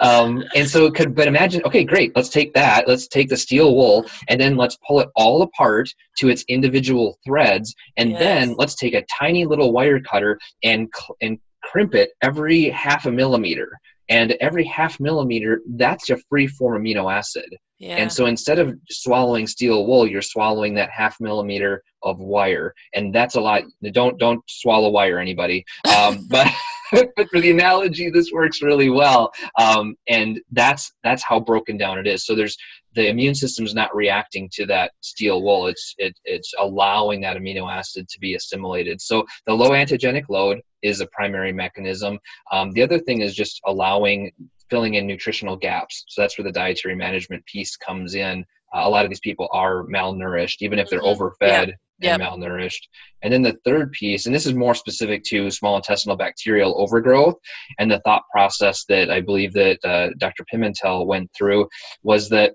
[0.00, 2.14] um, and so it could, but imagine, okay, great.
[2.16, 2.88] Let's take that.
[2.88, 7.18] Let's take the steel wool and then let's pull it all apart to its individual
[7.24, 8.20] threads, and yes.
[8.20, 13.10] then let's take a tiny little wire cutter and and crimp it every half a
[13.10, 17.56] millimeter and every half millimeter that's a free form amino acid.
[17.78, 17.96] Yeah.
[17.96, 22.74] and so instead of swallowing steel wool you're swallowing that half millimeter of wire.
[22.94, 23.62] And that's a lot
[23.92, 25.64] don't don't swallow wire anybody.
[25.96, 26.46] Um, but
[27.16, 29.32] but for the analogy this works really well.
[29.58, 32.24] Um, and that's that's how broken down it is.
[32.26, 32.56] So there's
[32.94, 35.66] the immune system is not reacting to that steel wool.
[35.66, 39.00] It's it, it's allowing that amino acid to be assimilated.
[39.00, 42.18] So the low antigenic load is a primary mechanism.
[42.52, 44.30] Um, the other thing is just allowing
[44.70, 46.04] filling in nutritional gaps.
[46.08, 48.44] So that's where the dietary management piece comes in.
[48.74, 51.22] Uh, a lot of these people are malnourished even if they're mm-hmm.
[51.22, 51.68] overfed.
[51.68, 52.30] yeah and yep.
[52.30, 52.88] malnourished.
[53.22, 57.36] And then the third piece, and this is more specific to small intestinal bacterial overgrowth,
[57.78, 60.44] and the thought process that I believe that uh, Dr.
[60.52, 61.68] Pimentel went through
[62.02, 62.54] was that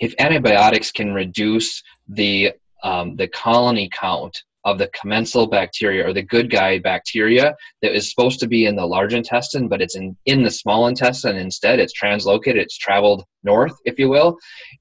[0.00, 2.52] if antibiotics can reduce the
[2.82, 8.10] um, the colony count of the commensal bacteria or the good guy bacteria that is
[8.10, 11.78] supposed to be in the large intestine, but it's in, in the small intestine instead.
[11.78, 14.36] It's translocated, it's traveled north, if you will.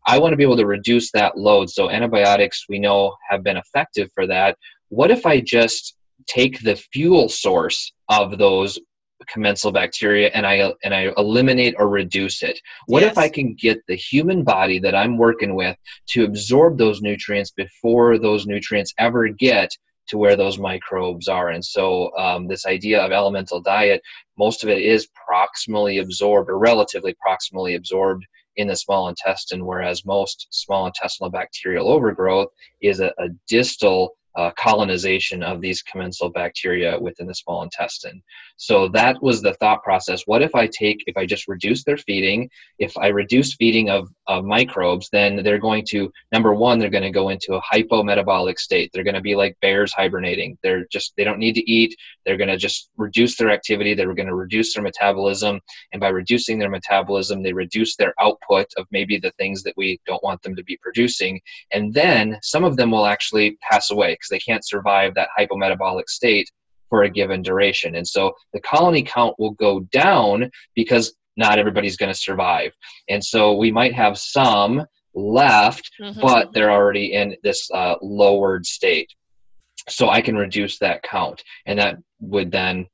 [0.05, 1.69] I want to be able to reduce that load.
[1.69, 4.57] So, antibiotics we know have been effective for that.
[4.89, 5.95] What if I just
[6.27, 8.77] take the fuel source of those
[9.27, 12.59] commensal bacteria and I and I eliminate or reduce it.
[12.87, 13.11] What yes.
[13.11, 15.75] if I can get the human body that I'm working with
[16.09, 19.71] to absorb those nutrients before those nutrients ever get
[20.07, 21.49] to where those microbes are?
[21.49, 24.01] And so um, this idea of elemental diet,
[24.37, 30.05] most of it is proximally absorbed or relatively proximally absorbed in the small intestine, whereas
[30.05, 32.49] most small intestinal bacterial overgrowth
[32.81, 38.21] is a, a distal uh, colonization of these commensal bacteria within the small intestine.
[38.57, 40.23] So that was the thought process.
[40.25, 44.09] What if I take, if I just reduce their feeding, if I reduce feeding of,
[44.27, 48.59] of microbes, then they're going to, number one, they're going to go into a hypometabolic
[48.59, 48.91] state.
[48.93, 50.57] They're going to be like bears hibernating.
[50.61, 51.95] They're just, they don't need to eat.
[52.25, 53.93] They're going to just reduce their activity.
[53.93, 55.59] They're going to reduce their metabolism.
[55.91, 59.99] And by reducing their metabolism, they reduce their output of maybe the things that we
[60.05, 61.41] don't want them to be producing.
[61.71, 66.07] And then some of them will actually pass away because they can't survive that hypometabolic
[66.07, 66.49] state
[66.89, 67.95] for a given duration.
[67.95, 72.71] And so the colony count will go down because not everybody's going to survive.
[73.07, 76.19] And so we might have some left, mm-hmm.
[76.19, 79.09] but they're already in this uh, lowered state.
[79.87, 81.43] So I can reduce that count.
[81.65, 82.85] And that would then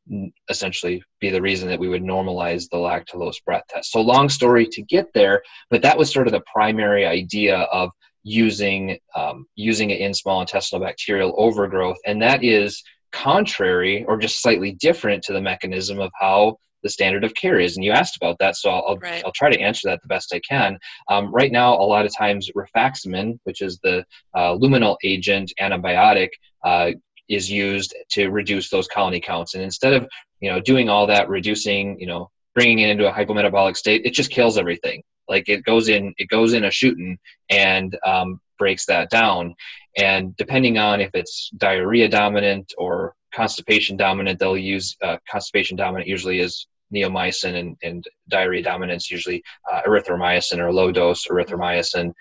[0.50, 3.92] essentially be the reason that we would normalize the lactulose breath test.
[3.92, 7.90] So, long story to get there, but that was sort of the primary idea of
[8.26, 12.84] using um, using it in small intestinal bacterial overgrowth, and that is
[13.14, 17.78] contrary or just slightly different to the mechanism of how the standard of care is.
[17.78, 19.24] And you asked about that, so I'll, right.
[19.26, 20.78] I'll try to answer that the best I can.
[21.08, 26.30] Um, right now, a lot of times rifaximin, which is the uh, luminal agent antibiotic,
[26.64, 26.92] uh,
[27.30, 29.54] is used to reduce those colony counts.
[29.54, 30.08] And instead of
[30.42, 34.14] you know doing all that, reducing, you know, bringing it into a hypometabolic state, it
[34.14, 35.04] just kills everything.
[35.28, 37.18] Like it goes in, it goes in a shooting
[37.50, 39.56] and um, breaks that down.
[39.98, 46.08] And depending on if it's diarrhea dominant or constipation dominant, they'll use uh, constipation dominant
[46.08, 52.14] usually is neomycin and, and diarrhea dominance usually uh, erythromycin or low dose erythromycin.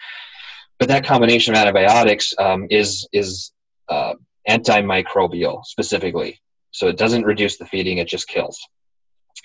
[0.78, 3.52] But that combination of antibiotics um, is is
[3.88, 4.14] uh,
[4.48, 6.40] antimicrobial specifically.
[6.72, 8.58] So it doesn't reduce the feeding; it just kills.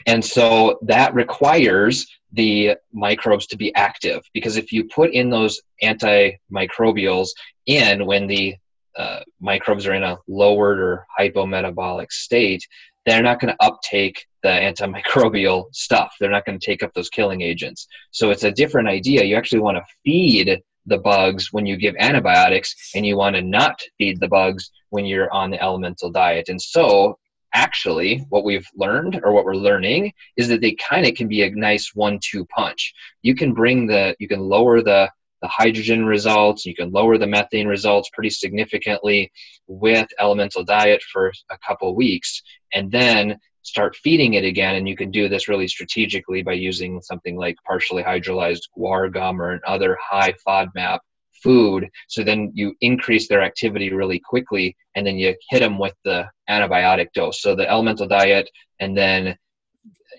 [0.06, 5.62] And so that requires the microbes to be active because if you put in those
[5.84, 7.30] antimicrobials
[7.66, 8.56] in when the
[8.98, 12.66] uh, microbes are in a lowered or hypometabolic state,
[13.06, 16.16] they're not going to uptake the antimicrobial stuff.
[16.20, 17.88] They're not going to take up those killing agents.
[18.12, 19.24] So it's a different idea.
[19.24, 23.42] You actually want to feed the bugs when you give antibiotics, and you want to
[23.42, 26.50] not feed the bugs when you're on the elemental diet.
[26.50, 27.18] And so
[27.54, 31.44] actually what we've learned or what we're learning is that they kind of can be
[31.44, 32.94] a nice one-two punch.
[33.22, 35.10] You can bring the you can lower the
[35.42, 39.32] the hydrogen results you can lower the methane results pretty significantly
[39.68, 42.42] with elemental diet for a couple weeks
[42.74, 47.02] and then start feeding it again and you can do this really strategically by using
[47.02, 51.00] something like partially hydrolyzed guar gum or another high fodmap
[51.44, 55.94] food so then you increase their activity really quickly and then you hit them with
[56.06, 58.50] the antibiotic dose so the elemental diet
[58.80, 59.36] and then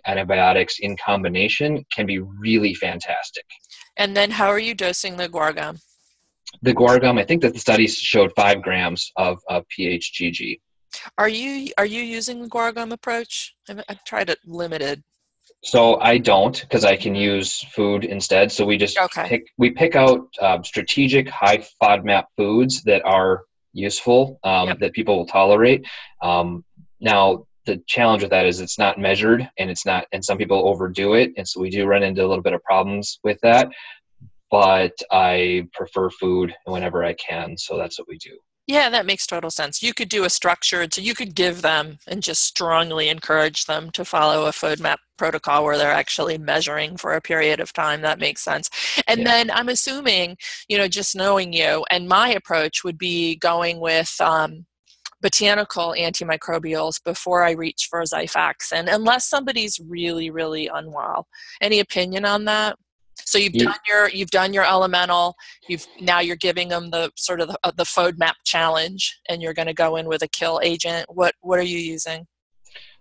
[0.06, 3.44] antibiotics in combination can be really fantastic
[4.00, 5.78] And then how are you dosing the guar gum?
[6.62, 10.59] The guar gum, I think that the studies showed five grams of, of PHGG.
[11.18, 13.54] Are you are you using the guar gum approach?
[13.68, 15.04] I've, I've tried it limited.
[15.62, 18.51] So I don't because I can use food instead.
[18.51, 19.29] So we just Okay.
[19.29, 24.79] pick we pick out um, strategic high FODMAP foods that are useful um, Yep.
[24.81, 25.87] that people will tolerate.
[26.23, 26.64] Um,
[27.01, 30.66] now the challenge with that is it's not measured and it's not and some people
[30.66, 33.68] overdo it and so we do run into a little bit of problems with that.
[34.51, 38.37] But I prefer food whenever I can, so that's what we do.
[38.70, 39.83] Yeah, that makes total sense.
[39.83, 43.90] You could do a structured, so you could give them and just strongly encourage them
[43.90, 48.00] to follow a FODMAP protocol where they're actually measuring for a period of time.
[48.02, 48.70] That makes sense.
[49.09, 49.24] And Yeah.
[49.24, 50.37] then I'm assuming,
[50.68, 54.66] you know, just knowing you, and my approach would be going with um,
[55.20, 61.26] botanical antimicrobials before I reach for Xifaxan, unless somebody's really, really unwell.
[61.61, 62.78] Any opinion on that?
[63.24, 65.35] So you've Ye- done your you've done your elemental.
[65.68, 69.54] You've now you're giving them the sort of the, uh, the FODMAP challenge, and you're
[69.54, 71.06] going to go in with a kill agent.
[71.09, 72.26] What what are you using?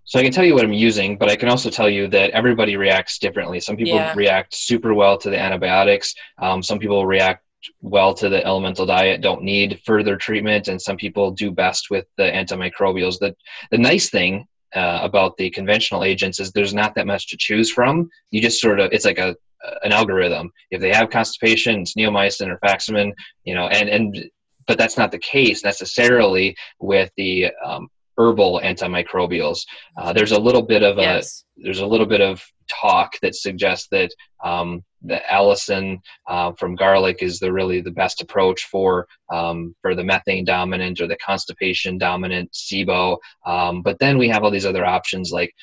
[0.06, 2.32] So I can tell you what I'm using, but I can also tell you that
[2.32, 3.60] everybody reacts differently.
[3.60, 4.14] Some people Yeah.
[4.16, 6.16] react super well to the antibiotics.
[6.40, 7.44] Um, some people react
[7.82, 12.06] well to the elemental diet, don't need further treatment, and some people do best with
[12.18, 13.20] the antimicrobials.
[13.20, 13.36] The
[13.70, 17.70] the nice thing uh, about the conventional agents is there's not that much to choose
[17.72, 18.10] from.
[18.32, 19.36] You just sort of it's like a
[19.84, 20.52] an algorithm.
[20.72, 23.12] If they have constipation, it's neomycin or rifaximin,
[23.44, 24.30] you know, and and
[24.68, 29.62] but that's not the case necessarily with the um, herbal antimicrobials.
[29.98, 31.44] Uh, there's a little bit of a yes.
[31.58, 34.12] there's a little bit of talk that suggests that
[34.44, 39.96] um, the allicin uh, from garlic is the really the best approach for um, for
[39.96, 43.18] the methane dominant or the constipation dominant SIBO.
[43.46, 45.54] Um, but then we have all these other options like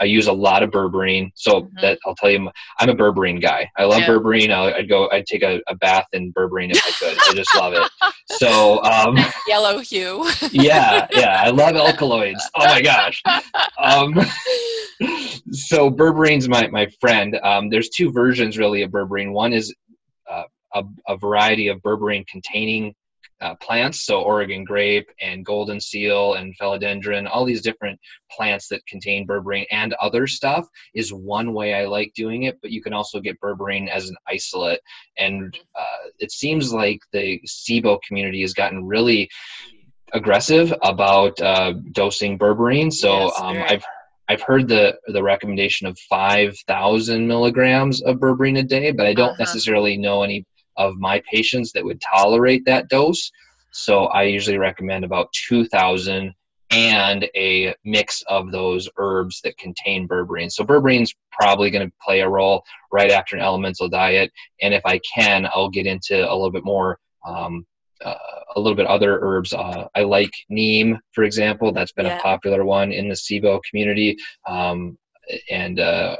[0.00, 1.30] I use a lot of berberine.
[1.36, 1.80] So Mhm.
[1.80, 3.70] that I'll tell you, I'm a berberine guy.
[3.76, 4.08] I love Yeah.
[4.08, 4.50] berberine.
[4.50, 7.18] I'll, I'd go, I'd take a, a bath in berberine if I could.
[7.30, 7.88] I just love it.
[8.38, 10.26] So um, Yellow hue.
[10.50, 12.42] yeah, yeah, I love alkaloids.
[12.56, 13.22] Oh my gosh.
[13.78, 14.14] Um,
[15.52, 17.38] so berberine's my my friend.
[17.42, 19.32] Um, there's two versions really of berberine.
[19.32, 19.74] One is
[20.30, 22.94] uh, a, a variety of berberine containing
[23.44, 27.98] uh, plants, so Oregon grape and golden seal and phellodendron, all these different
[28.34, 32.54] plants that contain berberine and other stuff is one way I like doing it.
[32.62, 34.80] But you can also get berberine as an isolate,
[35.24, 39.28] and uh, it seems like the SIBO community has gotten really
[40.12, 42.92] aggressive about uh, dosing berberine.
[42.92, 43.56] So Yes, um.
[43.72, 43.84] I've
[44.26, 49.12] I've heard the the recommendation of five thousand milligrams of berberine a day, but I
[49.20, 49.46] don't Uh-huh.
[49.46, 50.46] necessarily know any
[50.76, 53.30] of my patients that would tolerate that dose.
[53.72, 56.34] So I usually recommend about two thousand
[56.70, 60.50] and a mix of those herbs that contain berberine.
[60.50, 64.32] So berberine's probably going to play a role right after an elemental diet,
[64.62, 67.66] and if I can, I'll get into a little bit more um,
[68.04, 68.14] uh,
[68.56, 69.52] a little bit other herbs.
[69.52, 71.72] Uh, I like neem, for example.
[71.72, 72.18] That's been Yeah.
[72.18, 74.16] a popular one in the SIBO community.
[74.46, 74.98] Um,
[75.50, 76.16] and uh,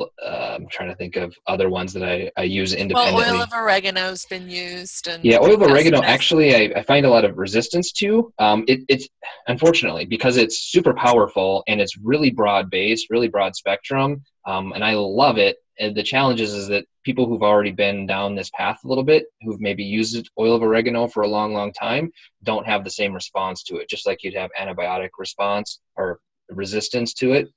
[0.00, 3.24] uh, I'm trying to think of other ones that I, I use well, independently.
[3.24, 7.10] oil of oregano's been used, and Yeah, oil of oregano actually I, I find a
[7.10, 8.32] lot of resistance to.
[8.38, 9.08] Um, it, it's
[9.46, 14.84] unfortunately because it's super powerful and it's really broad based, really broad spectrum, um, and
[14.84, 15.56] I love it.
[15.80, 19.04] And the challenge is, is that people who've already been down this path a little
[19.04, 22.10] bit, who've maybe used oil of oregano for a long, long time,
[22.42, 23.88] don't have the same response to it.
[23.88, 26.18] Just like you'd have antibiotic response or
[26.50, 27.48] resistance to it.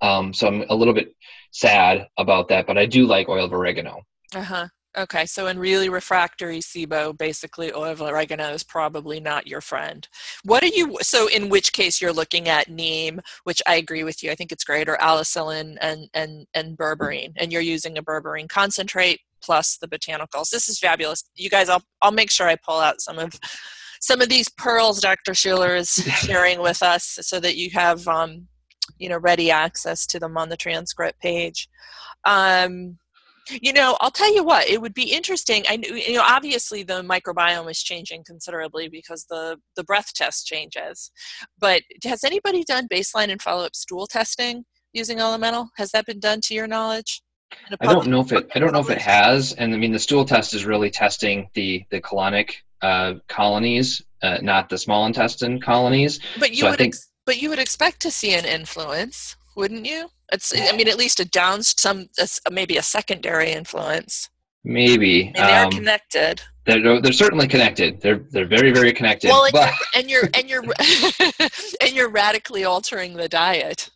[0.00, 1.14] Um, so I'm a little bit
[1.52, 4.02] sad about that, but I do like oil of oregano.
[4.34, 4.68] Uh huh.
[4.98, 10.08] Okay, so in really refractory SIBO, basically oil of oregano is probably not your friend.
[10.42, 10.96] What are you?
[11.02, 14.30] So in which case you're looking at neem, which I agree with you.
[14.30, 18.48] I think it's great, or allicin and and and berberine, and you're using a berberine
[18.48, 20.48] concentrate plus the botanicals.
[20.48, 21.68] This is fabulous, you guys.
[21.68, 23.38] I'll I'll make sure I pull out some of
[24.00, 25.34] some of these pearls Dr.
[25.34, 28.48] Schuler is sharing with us, so that you have um,
[28.98, 31.68] you know ready access to them on the transcript page.
[32.24, 32.98] Um,
[33.48, 35.64] you know, I'll tell you what, it would be interesting.
[35.68, 41.10] I you know, obviously the microbiome is changing considerably because the the breath test changes.
[41.58, 45.68] But has anybody done baseline and follow up stool testing using Elemental?
[45.76, 47.22] Has that been done to your knowledge?
[47.80, 48.50] I don't know if it.
[48.54, 49.52] I don't know if it has.
[49.52, 54.38] And I mean, the stool test is really testing the the colonic uh, colonies, uh,
[54.42, 56.20] not the small intestine colonies.
[56.38, 59.36] But you so I would, think- ex- but you would expect to see an influence,
[59.56, 60.08] wouldn't you?
[60.32, 64.30] It's, I mean, at least a down some, a maybe a secondary influence.
[64.64, 66.42] Maybe I mean, they're um, connected.
[66.64, 68.00] they're they're certainly connected.
[68.00, 69.28] They're they're very very connected.
[69.28, 69.46] Well,
[69.94, 70.64] and you're and you're
[71.80, 73.90] and you're radically altering the diet.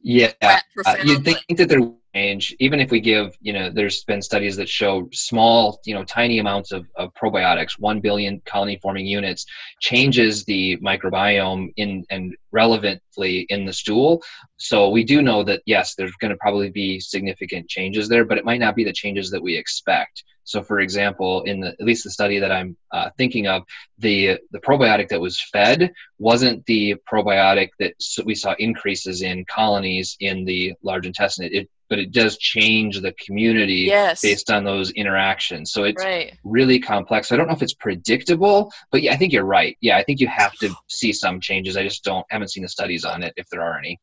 [0.00, 1.80] yeah, uh, you'd think that there
[2.14, 6.04] change even if we give you know there's been studies that show small you know
[6.04, 9.46] tiny amounts of, of probiotics 1 billion colony forming units
[9.80, 14.22] changes the microbiome in and relevantly in the stool.
[14.56, 18.38] So we do know that yes there's going to probably be significant changes there but
[18.38, 20.24] it might not be the changes that we expect.
[20.44, 23.64] So, for example, in the, at least the study that I'm uh, thinking of,
[23.98, 27.92] the the probiotic that was fed wasn't the probiotic that
[28.24, 31.50] we saw increases in colonies in the large intestine.
[31.52, 34.20] It, but it does change the community yes.
[34.20, 35.72] based on those interactions.
[35.72, 36.38] So it's right.
[36.44, 37.32] really complex.
[37.32, 39.76] I don't know if it's predictable, but yeah, I think you're right.
[39.80, 41.76] Yeah, I think you have to see some changes.
[41.76, 43.98] I just don't haven't seen the studies on it if there are any.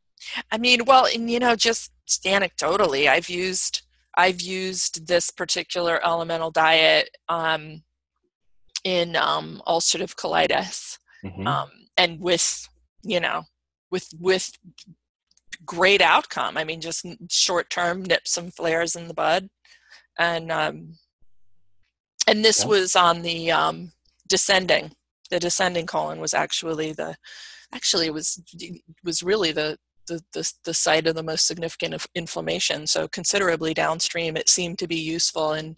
[0.51, 3.83] I mean, well, and you know, just anecdotally, I've used
[4.17, 7.83] I've used this particular elemental diet um,
[8.83, 11.45] in um, ulcerative colitis, mm-hmm.
[11.45, 12.67] um, and with
[13.03, 13.43] you know,
[13.91, 14.51] with with
[15.65, 16.57] great outcome.
[16.57, 19.49] I mean, just short term nip some flares in the bud,
[20.17, 20.97] and um,
[22.27, 22.69] and this yeah.
[22.69, 23.91] was on the um,
[24.27, 24.91] descending.
[25.31, 27.15] The descending colon was actually the
[27.73, 28.41] actually was
[29.03, 32.85] was really the the, the, the site of the most significant inflammation.
[32.87, 35.53] So considerably downstream, it seemed to be useful.
[35.53, 35.77] And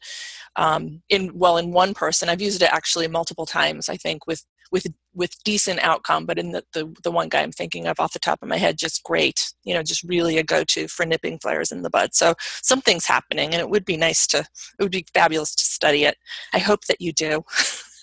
[0.56, 3.90] um, in well, in one person, I've used it actually multiple times.
[3.90, 4.88] I think with with
[5.18, 6.26] with decent outcome.
[6.26, 8.58] But in the, the the one guy I'm thinking of off the top of my
[8.58, 9.52] head, just great.
[9.64, 12.14] You know, just really a go-to for nipping flares in the bud.
[12.14, 14.40] So something's happening, and it would be nice to.
[14.40, 16.18] It would be fabulous to study it.
[16.54, 17.44] I hope that you do.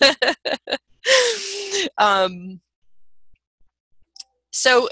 [1.97, 2.59] um,
[4.51, 4.89] so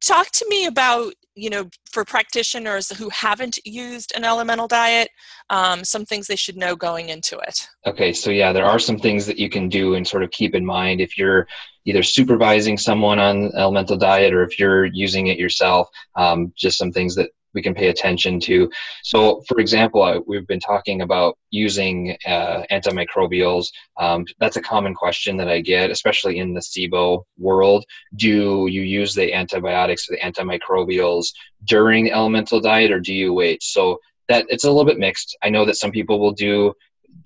[0.00, 5.08] talk to me about you know for practitioners who haven't used an elemental diet
[5.50, 7.68] um, some things they should know going into it.
[7.86, 10.54] Okay so yeah there are some things that you can do and sort of keep
[10.54, 11.46] in mind if you're
[11.84, 16.92] either supervising someone on elemental diet or if you're using it yourself um, just some
[16.92, 18.70] things that we can pay attention to.
[19.02, 23.68] So, for example, we've been talking about using uh, antimicrobials.
[23.98, 27.84] Um, that's a common question that I get, especially in the SIBO world.
[28.16, 31.28] Do you use the antibiotics or the antimicrobials
[31.64, 33.62] during the elemental diet, or do you wait?
[33.62, 33.98] So
[34.28, 35.36] that it's a little bit mixed.
[35.42, 36.74] I know that some people will do.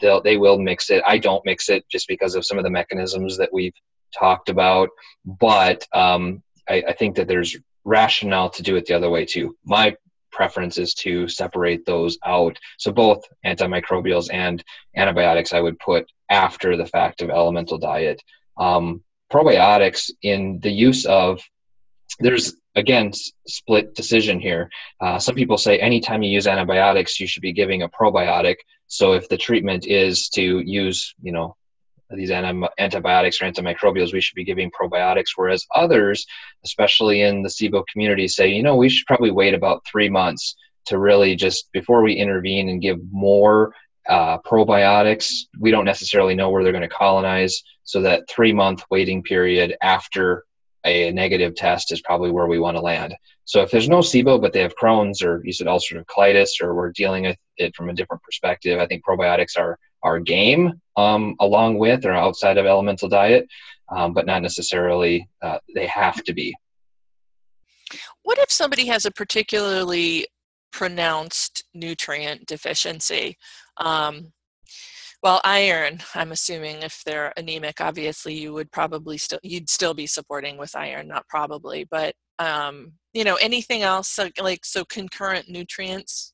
[0.00, 1.02] They'll, they will mix it.
[1.06, 3.74] I don't mix it just because of some of the mechanisms that we've
[4.18, 4.88] talked about.
[5.24, 9.56] But um, I, I think that there's rationale to do it the other way too.
[9.64, 9.96] My
[10.30, 12.58] preference is to separate those out.
[12.78, 14.62] So both antimicrobials and
[14.96, 18.22] antibiotics I would put after the fact of elemental diet.
[18.58, 19.02] Um,
[19.32, 21.40] probiotics in the use of
[22.20, 23.12] there's again
[23.46, 24.70] split decision here.
[25.00, 28.56] Uh, some people say anytime you use antibiotics, you should be giving a probiotic.
[28.86, 31.56] So if the treatment is to use, you know,
[32.10, 35.30] these antibiotics or antimicrobials, we should be giving probiotics.
[35.34, 36.26] Whereas others,
[36.64, 40.54] especially in the SIBO community, say, you know, we should probably wait about three months
[40.86, 43.74] to really just before we intervene and give more
[44.08, 45.32] uh, probiotics.
[45.58, 49.76] We don't necessarily know where they're going to colonize, so that three month waiting period
[49.82, 50.44] after
[50.84, 53.14] a negative test is probably where we want to land.
[53.44, 56.74] So if there's no SIBO, but they have Crohn's or you said ulcerative colitis, or
[56.74, 61.36] we're dealing with it from a different perspective, I think probiotics are our game um,
[61.40, 63.46] along with or outside of elemental diet,
[63.90, 66.54] um, but not necessarily uh, they have to be.
[68.22, 70.26] What if somebody has a particularly
[70.72, 73.36] pronounced nutrient deficiency?
[73.76, 74.32] Um,
[75.22, 76.00] well, iron.
[76.14, 80.76] I'm assuming if they're anemic, obviously you would probably still you'd still be supporting with
[80.76, 86.32] iron, not probably, but um, you know anything else like, like so concurrent nutrients.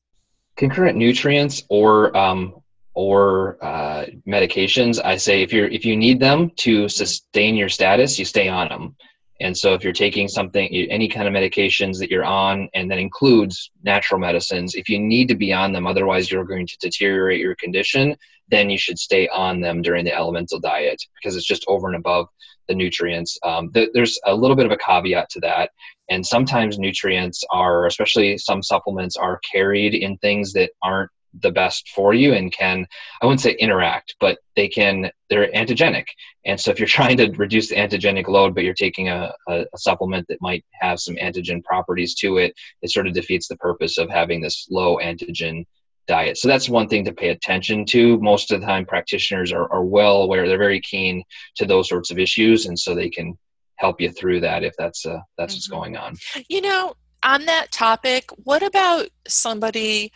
[0.57, 2.55] Concurrent nutrients or um,
[2.93, 8.19] or uh, medications, I say if you're if you need them to sustain your status,
[8.19, 8.95] you stay on them.
[9.41, 12.99] And so if you're taking something, any kind of medications that you're on, and that
[12.99, 17.41] includes natural medicines, if you need to be on them, otherwise you're going to deteriorate
[17.41, 18.15] your condition,
[18.49, 21.95] then you should stay on them during the elemental diet because it's just over and
[21.97, 22.27] above
[22.67, 23.37] the nutrients.
[23.43, 25.71] Um, th- there's a little bit of a caveat to that.
[26.09, 31.09] And sometimes nutrients are, especially some supplements, are carried in things that aren't
[31.41, 32.85] the best for you and can
[33.21, 36.05] i wouldn't say interact but they can they're antigenic.
[36.45, 39.61] And so if you're trying to reduce the antigenic load but you're taking a, a,
[39.73, 43.57] a, supplement that might have some antigen properties to it it sort of defeats the
[43.57, 45.65] purpose of having this low antigen
[46.05, 46.37] diet.
[46.37, 48.19] So that's one thing to pay attention to.
[48.19, 51.23] Most of the time practitioners are, are well aware they're very keen
[51.55, 53.37] to those sorts of issues and so they can
[53.77, 55.57] help you through that if that's uh, that's mm-hmm.
[55.57, 56.15] what's going on.
[56.49, 60.11] You know on that topic what about somebody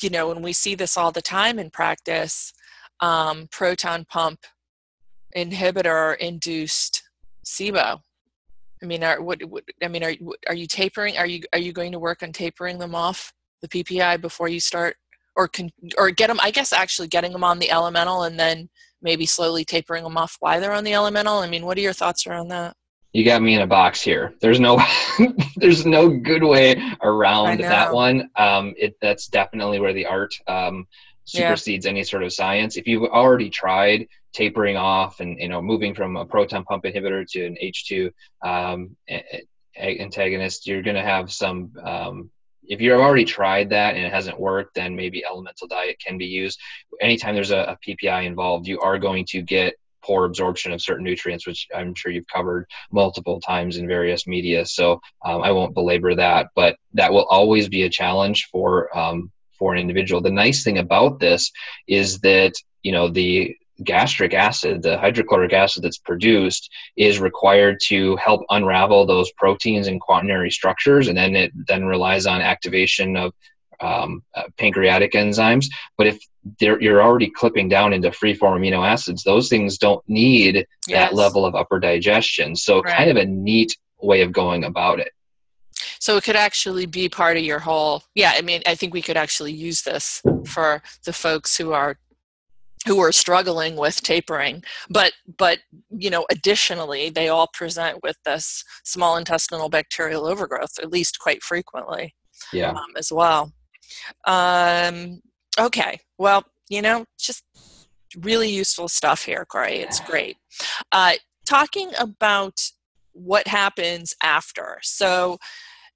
[0.00, 2.52] you know, and we see this all the time in practice,
[3.00, 4.40] um, proton pump
[5.36, 7.02] inhibitor induced
[7.44, 8.00] SIBO.
[8.82, 10.14] I mean, are what, what I mean, are
[10.48, 11.16] are you tapering?
[11.18, 14.60] Are you are you going to work on tapering them off the PPI before you
[14.60, 14.96] start,
[15.36, 16.38] or can or get them?
[16.40, 18.68] I guess actually getting them on the elemental and then
[19.02, 21.38] maybe slowly tapering them off while they're on the elemental.
[21.38, 22.76] I mean, what are your thoughts around that?
[23.12, 24.34] You got me in a box here.
[24.40, 24.80] There's no,
[25.56, 28.30] there's no good way around that one.
[28.36, 30.86] Um, it that's definitely where the art um,
[31.24, 31.90] supersedes yeah.
[31.90, 32.76] any sort of science.
[32.76, 37.26] If you've already tried tapering off and you know moving from a proton pump inhibitor
[37.30, 38.10] to an H2
[38.42, 38.96] um,
[39.78, 41.72] antagonist, you're going to have some.
[41.82, 42.30] Um,
[42.64, 46.26] if you've already tried that and it hasn't worked, then maybe elemental diet can be
[46.26, 46.60] used.
[47.00, 49.74] Anytime there's a, a PPI involved, you are going to get
[50.08, 54.64] poor absorption of certain nutrients, which I'm sure you've covered multiple times in various media.
[54.64, 59.30] So um, I won't belabor that, but that will always be a challenge for um,
[59.58, 60.20] for an individual.
[60.22, 61.52] The nice thing about this
[61.86, 63.54] is that you know the
[63.84, 70.00] gastric acid, the hydrochloric acid that's produced, is required to help unravel those proteins and
[70.00, 73.32] quaternary structures, and then it then relies on activation of
[73.80, 75.66] um, uh, pancreatic enzymes.
[75.96, 76.18] But if
[76.60, 81.10] you're already clipping down into free form amino acids, those things don't need yes.
[81.10, 82.56] that level of upper digestion.
[82.56, 82.96] So, right.
[82.96, 85.12] kind of a neat way of going about it.
[86.00, 88.02] So it could actually be part of your whole.
[88.14, 91.98] Yeah, I mean, I think we could actually use this for the folks who are
[92.86, 95.58] who are struggling with tapering but but
[95.90, 101.42] you know additionally they all present with this small intestinal bacterial overgrowth at least quite
[101.42, 102.14] frequently
[102.52, 103.52] yeah um, as well
[104.26, 105.20] um,
[105.58, 107.44] okay well you know just
[108.16, 109.78] really useful stuff here corey.
[109.78, 110.36] It's great.
[110.92, 111.14] Uh,
[111.46, 112.60] talking about
[113.12, 114.78] what happens after.
[114.82, 115.38] So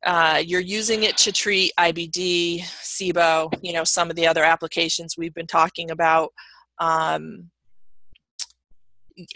[0.04, 5.16] uh, you're using it to treat IBD, SIBO, you know, some of the other applications
[5.16, 6.32] we've been talking about.
[6.78, 7.50] Um,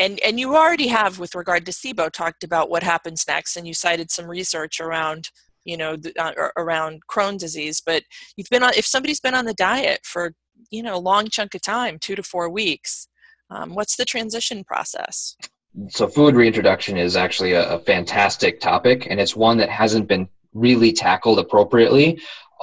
[0.01, 3.69] and and you already have with regard to SIBO talked about what happens next, and
[3.69, 5.31] you cited some research around
[5.67, 7.83] you know the, uh, around Crohn disease.
[7.85, 8.03] But
[8.37, 10.33] you've been on if somebody's been on the diet for
[10.71, 13.09] you know a long chunk of time, two to four weeks.
[13.51, 15.37] Um, what's the transition process?
[15.91, 20.29] So food reintroduction is actually a, a fantastic topic, and it's one that hasn't been
[20.55, 22.21] really tackled appropriately.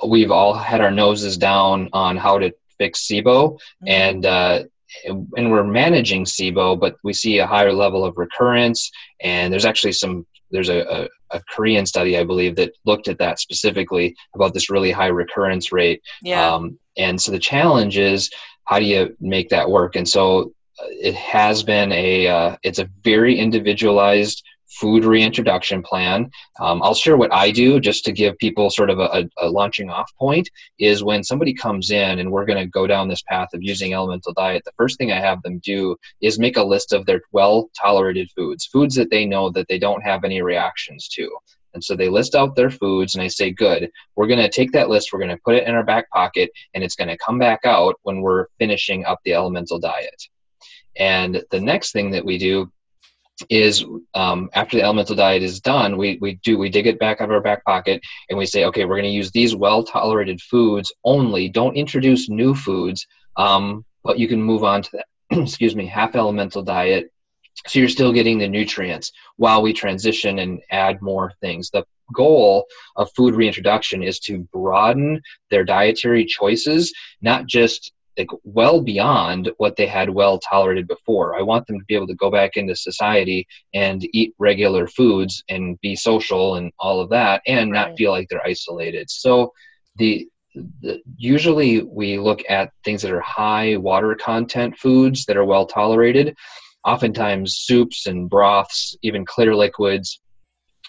[0.07, 3.87] We've all had our noses down on how to fix SIBO, mm-hmm.
[3.87, 4.63] and uh,
[5.05, 8.91] and we're managing SIBO, but we see a higher level of recurrence.
[9.21, 13.17] And there's actually some there's a, a, a, Korean study I believe that looked at
[13.17, 16.01] that specifically about this really high recurrence rate.
[16.21, 16.53] Yeah.
[16.53, 18.29] Um, and so the challenge is
[18.65, 19.95] how do you make that work?
[19.95, 24.43] And so uh, it has been a uh, it's a very individualized
[24.80, 26.30] food reintroduction plan.
[26.59, 29.89] Um, I'll share what I do just to give people sort of a, a launching
[29.89, 30.49] off point
[30.80, 33.93] is when somebody comes in and we're going to go down this path of using
[33.93, 37.21] elemental diet, the first thing I have them do is make a list of their
[37.32, 41.30] well tolerated foods, foods that they know that they don't have any reactions to.
[41.74, 44.71] And so they list out their foods, and I say, Good, we're going to take
[44.74, 47.17] that list, we're going to put it in our back pocket, and it's going to
[47.17, 50.21] come back out when we're finishing up the elemental diet.
[50.95, 52.71] And the next thing that we do
[53.49, 57.21] is um, after the elemental diet is done, we, we do we dig it back
[57.21, 59.83] out of our back pocket and we say, okay, we're going to use these well
[59.83, 61.49] tolerated foods only.
[61.49, 63.05] Don't introduce new foods,
[63.37, 65.05] um, but you can move on to that.
[65.41, 67.11] excuse me, half elemental diet.
[67.67, 71.69] So you're still getting the nutrients while we transition and add more things.
[71.69, 72.65] The goal
[72.95, 79.76] of food reintroduction is to broaden their dietary choices, not just like well beyond what
[79.76, 81.38] they had well tolerated before.
[81.38, 85.43] I want them to be able to go back into society and eat regular foods
[85.49, 87.89] and be social and all of that and right.
[87.89, 89.09] not feel like they're isolated.
[89.09, 89.51] So
[89.97, 90.28] the,
[90.82, 95.66] the usually we look at things that are high water content foods that are well
[95.66, 96.36] tolerated.
[96.86, 100.20] Oftentimes soups and broths, even clear liquids,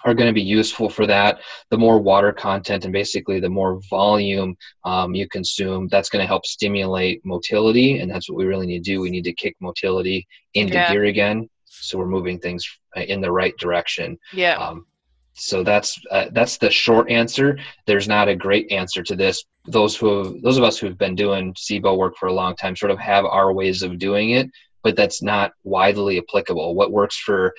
[0.04, 1.40] are going to be useful for that.
[1.70, 6.26] The more water content and basically the more volume um, you consume, that's going to
[6.26, 9.00] help stimulate motility, and that's what we really need to do.
[9.00, 10.92] We need to kick motility into yeah.
[10.92, 14.18] gear again, so we're moving things in the right direction.
[14.32, 14.56] Yeah.
[14.56, 14.86] Um,
[15.34, 17.58] so that's uh, that's the short answer.
[17.86, 19.44] There's not a great answer to this.
[19.66, 22.92] Those who those of us who've been doing SIBO work for a long time sort
[22.92, 24.48] of have our ways of doing it,
[24.84, 26.76] but that's not widely applicable.
[26.76, 27.52] What works for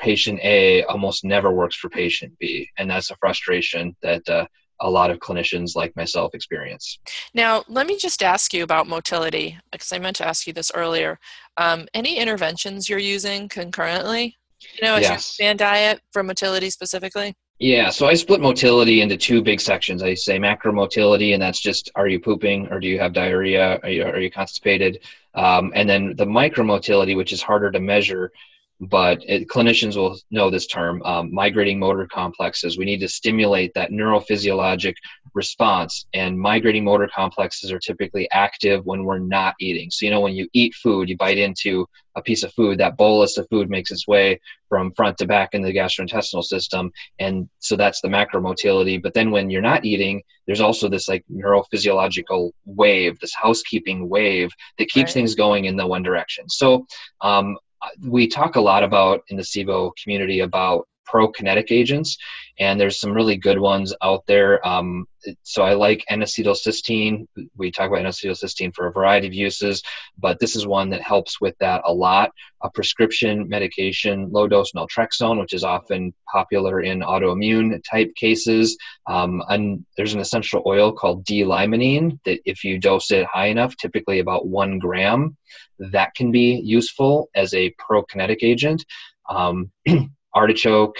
[0.00, 4.46] patient A almost never works for patient B, and that's a frustration that uh,
[4.80, 6.98] a lot of clinicians like myself experience.
[7.34, 10.72] Now, let me just ask you about motility, because I meant to ask you this
[10.74, 11.18] earlier.
[11.56, 14.36] Um, any interventions you're using concurrently?
[14.76, 15.36] You know, as yes.
[15.38, 17.34] your diet for motility specifically?
[17.58, 20.02] Yeah, so I split motility into two big sections.
[20.02, 23.78] I say macro motility, and that's just are you pooping or do you have diarrhea?
[23.82, 25.00] Are you, are you constipated?
[25.34, 28.32] Um, and then the micro motility, which is harder to measure,
[28.80, 32.78] but it, clinicians will know this term um, migrating motor complexes.
[32.78, 34.94] We need to stimulate that neurophysiologic
[35.34, 39.90] response, and migrating motor complexes are typically active when we're not eating.
[39.90, 42.96] So, you know, when you eat food, you bite into a piece of food, that
[42.96, 46.90] bolus of food makes its way from front to back in the gastrointestinal system.
[47.18, 49.00] And so that's the macromotility.
[49.00, 54.50] But then when you're not eating, there's also this like neurophysiological wave, this housekeeping wave
[54.78, 55.14] that keeps right.
[55.14, 56.48] things going in the one direction.
[56.48, 56.86] So
[57.20, 57.56] um,
[58.02, 62.16] we talk a lot about in the SIBO community about prokinetic agents,
[62.58, 64.66] and there's some really good ones out there.
[64.66, 65.06] Um,
[65.42, 67.26] so I like N-acetylcysteine.
[67.56, 69.82] We talk about N-acetylcysteine for a variety of uses,
[70.18, 72.32] but this is one that helps with that a lot.
[72.62, 78.76] A prescription medication, low dose naltrexone, which is often popular in autoimmune type cases.
[79.06, 83.74] Um, and there's an essential oil called D-limonene that if you dose it high enough,
[83.76, 85.36] typically about one gram,
[85.78, 88.84] that can be useful as a prokinetic agent.
[89.28, 89.70] Um,
[90.34, 90.96] artichoke,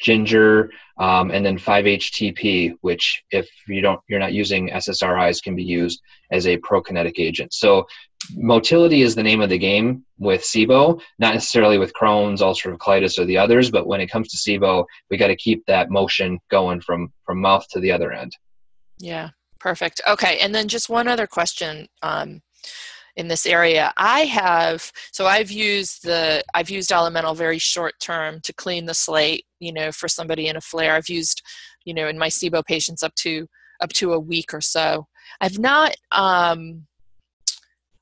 [0.00, 5.64] ginger, um, and then 5-HTP, which if you don't, you're not using SSRIs, can be
[5.64, 6.00] used
[6.30, 7.54] as a prokinetic agent.
[7.54, 7.86] So
[8.34, 13.18] motility is the name of the game with SIBO, not necessarily with Crohn's, ulcerative colitis,
[13.18, 16.38] or the others, but when it comes to SIBO, we got to keep that motion
[16.50, 18.36] going from from mouth to the other end.
[18.98, 20.00] Yeah, perfect.
[20.08, 21.88] Okay, and then just one other question.
[22.02, 22.42] Um,
[23.16, 23.92] in this area.
[23.96, 28.94] I have so I've used the I've used elemental very short term to clean the
[28.94, 30.94] slate, you know, for somebody in a flare.
[30.94, 31.42] I've used,
[31.84, 33.46] you know, in my SIBO patients up to
[33.80, 35.06] up to a week or so.
[35.40, 36.86] I've not um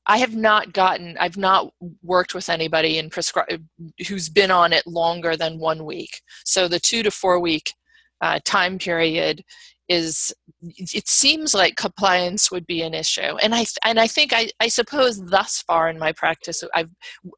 [0.07, 3.65] I have not gotten I've not worked with anybody in prescribe
[4.07, 6.21] who's been on it longer than one week.
[6.45, 7.73] So the 2 to 4 week
[8.21, 9.43] uh, time period
[9.89, 14.49] is it seems like compliance would be an issue and i and i think i,
[14.59, 16.89] I suppose thus far in my practice i've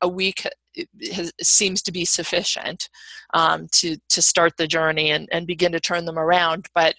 [0.02, 0.46] a week
[1.12, 2.90] has, seems to be sufficient
[3.34, 6.96] um, to to start the journey and, and begin to turn them around but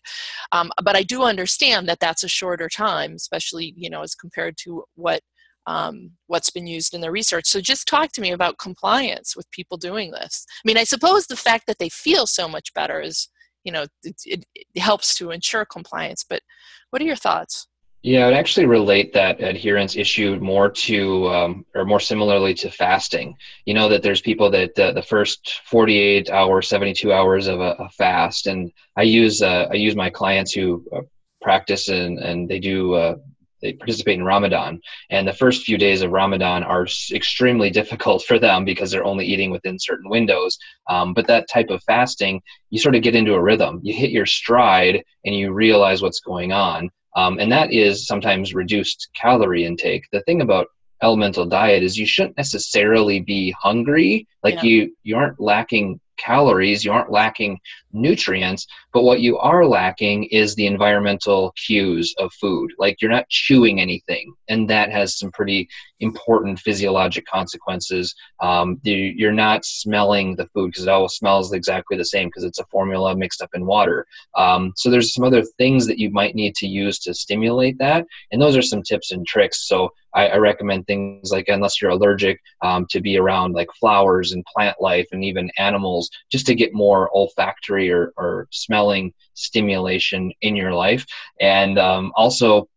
[0.52, 4.56] um, but i do understand that that's a shorter time especially you know as compared
[4.58, 5.20] to what
[5.66, 7.46] um, what's been used in the research.
[7.46, 10.44] So just talk to me about compliance with people doing this.
[10.48, 13.28] I mean, I suppose the fact that they feel so much better is
[13.64, 16.42] you know it, it, it helps to ensure compliance but
[16.90, 17.66] what are your thoughts
[18.06, 22.70] yeah, I would actually relate that adherence issue more to, um, or more similarly to
[22.70, 23.34] fasting.
[23.64, 27.76] You know that there's people that uh, the first 48 hours, 72 hours of a,
[27.78, 31.00] a fast, and I use uh, I use my clients who uh,
[31.40, 33.16] practice and and they do uh,
[33.64, 38.38] they participate in Ramadan, and the first few days of Ramadan are extremely difficult for
[38.38, 40.58] them because they're only eating within certain windows.
[40.88, 43.80] Um, but that type of fasting, you sort of get into a rhythm.
[43.82, 48.54] You hit your stride, and you realize what's going on, um, and that is sometimes
[48.54, 50.04] reduced calorie intake.
[50.12, 50.68] The thing about
[51.02, 54.62] elemental diet is you shouldn't necessarily be hungry like yeah.
[54.62, 57.58] you you aren't lacking calories, you aren't lacking
[57.92, 62.70] nutrients, but what you are lacking is the environmental cues of food.
[62.78, 65.68] Like you're not chewing anything, and that has some pretty
[65.98, 68.14] important physiologic consequences.
[68.40, 72.60] Um, you're not smelling the food because it all smells exactly the same because it's
[72.60, 74.06] a formula mixed up in water.
[74.36, 78.06] Um, so there's some other things that you might need to use to stimulate that,
[78.30, 79.66] and those are some tips and tricks.
[79.66, 84.44] So I, recommend things like unless you're allergic um, to be around like flowers and
[84.44, 88.46] plant life and even animals just to get more olfactory or, or
[88.84, 91.04] smelling stimulation in your life
[91.40, 92.68] and um, also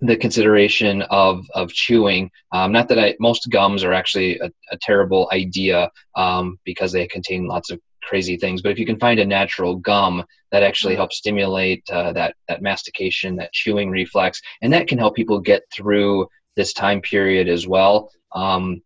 [0.00, 2.30] the consideration of of chewing.
[2.50, 7.06] Um, not that I most gums are actually a, a terrible idea um, because they
[7.06, 8.62] contain lots of crazy things.
[8.62, 12.62] But if you can find a natural gum that actually helps stimulate uh, that that
[12.62, 16.26] mastication, that chewing reflex, and that can help people get through
[16.56, 18.10] this time period as well.
[18.34, 18.82] Um,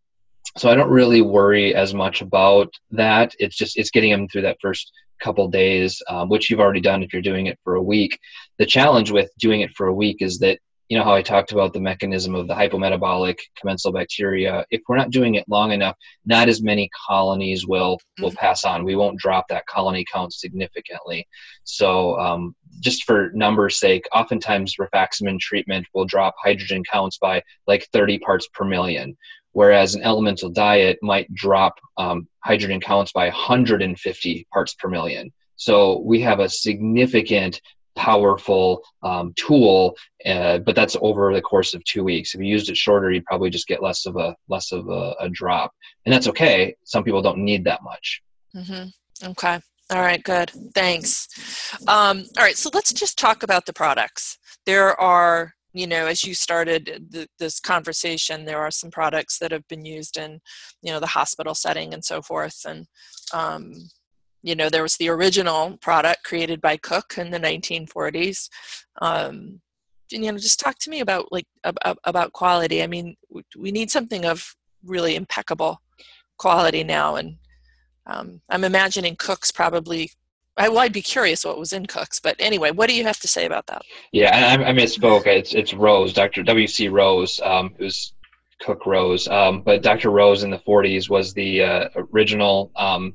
[0.57, 3.35] so I don't really worry as much about that.
[3.39, 7.03] It's just it's getting them through that first couple days, um, which you've already done
[7.03, 8.19] if you're doing it for a week.
[8.59, 11.51] The challenge with doing it for a week is that you know how I talked
[11.51, 14.65] about the mechanism of the hypometabolic commensal bacteria.
[14.71, 18.39] If we're not doing it long enough, not as many colonies will will mm-hmm.
[18.39, 18.85] pass on.
[18.85, 21.27] We won't drop that colony count significantly.
[21.65, 27.89] So um, just for numbers sake, oftentimes rifaximin treatment will drop hydrogen counts by like
[27.93, 29.17] 30 parts per million,
[29.57, 35.33] whereas an elemental diet might drop um, hydrogen counts by 150 parts per million.
[35.57, 37.63] So we have a significant
[37.95, 39.97] powerful um, tool,
[40.27, 42.35] uh, but that's over the course of two weeks.
[42.35, 45.15] If you used it shorter, you'd probably just get less of a less of a,
[45.21, 45.73] a drop,
[46.05, 46.77] and that's okay.
[46.85, 48.21] Some people don't need that much.
[48.55, 49.31] Mm-hmm.
[49.31, 49.59] Okay.
[49.89, 50.23] All right.
[50.23, 50.51] Good.
[50.75, 51.29] Thanks.
[51.89, 52.59] Um, all right.
[52.59, 54.37] So let's just talk about the products.
[54.67, 59.67] There are you know as you started this conversation there are some products that have
[59.69, 60.41] been used in
[60.81, 62.87] you know the hospital setting and so forth and
[63.35, 63.75] um,
[64.43, 68.49] you know there was the original product created by cook in the 1940s
[69.03, 69.61] um,
[70.11, 72.83] you know just talk to me about like about, about quality.
[72.83, 73.17] I mean
[73.57, 75.83] we need something of really impeccable
[76.39, 77.37] quality now and
[78.07, 80.11] um, i'm imagining cooks probably
[80.57, 83.21] I, well, I'd be curious what was in Cooks, but anyway, what do you have
[83.21, 83.83] to say about that?
[84.13, 85.27] Yeah, I, I misspoke.
[85.27, 86.43] It's it's Rose, Dr.
[86.43, 86.67] W.
[86.67, 86.89] C.
[86.89, 88.15] Rose, um, who's
[88.61, 90.11] Cook Rose, um, but Dr.
[90.11, 93.15] Rose in the 40s was the uh, original um,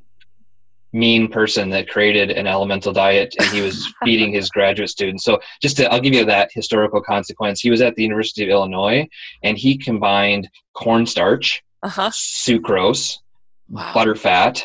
[0.93, 5.23] mean person that created an elemental diet, and he was feeding his graduate students.
[5.23, 7.59] So, just to, I'll give you that historical consequence.
[7.61, 9.07] He was at the University of Illinois,
[9.43, 12.09] and he combined cornstarch, uh-huh.
[12.09, 13.17] sucrose,
[13.69, 13.93] wow.
[13.93, 14.63] butterfat,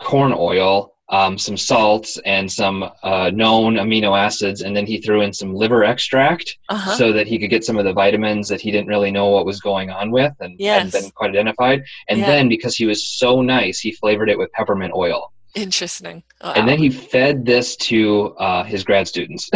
[0.00, 5.22] corn oil, um, some salts and some uh, known amino acids, and then he threw
[5.22, 6.96] in some liver extract uh-huh.
[6.96, 9.44] so that he could get some of the vitamins that he didn't really know what
[9.44, 10.84] was going on with and yes.
[10.84, 11.82] hadn't been quite identified.
[12.08, 12.26] And yeah.
[12.26, 15.32] then because he was so nice, he flavored it with peppermint oil.
[15.56, 16.22] Interesting.
[16.42, 16.52] Wow.
[16.54, 19.50] And then he fed this to uh, his grad students,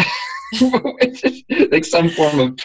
[1.70, 2.58] like some form of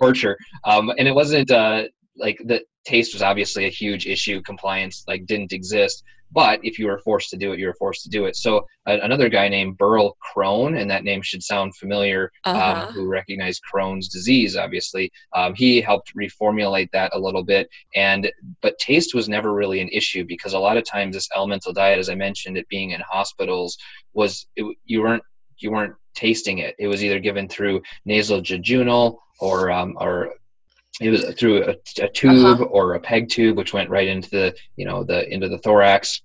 [0.00, 0.36] torture.
[0.64, 1.84] Um, and it wasn't uh,
[2.16, 4.42] like the taste was obviously a huge issue.
[4.42, 6.02] Compliance like didn't exist
[6.32, 8.36] but if you were forced to do it, you were forced to do it.
[8.36, 12.86] So uh, another guy named Burrill Crohn, and that name should sound familiar, um, uh-huh.
[12.86, 17.68] um, who recognized Crohn's disease, obviously, um, he helped reformulate that a little bit.
[17.94, 18.30] And
[18.60, 21.98] but taste was never really an issue because a lot of times this elemental diet,
[21.98, 23.76] as I mentioned, it being in hospitals,
[24.14, 25.22] was it, you weren't
[25.58, 26.74] you weren't tasting it.
[26.78, 30.34] It was either given through nasal jejunal or um, or
[31.04, 32.64] it was through a, a tube uh-huh.
[32.64, 36.22] or a peg tube which went right into the you know the into the thorax.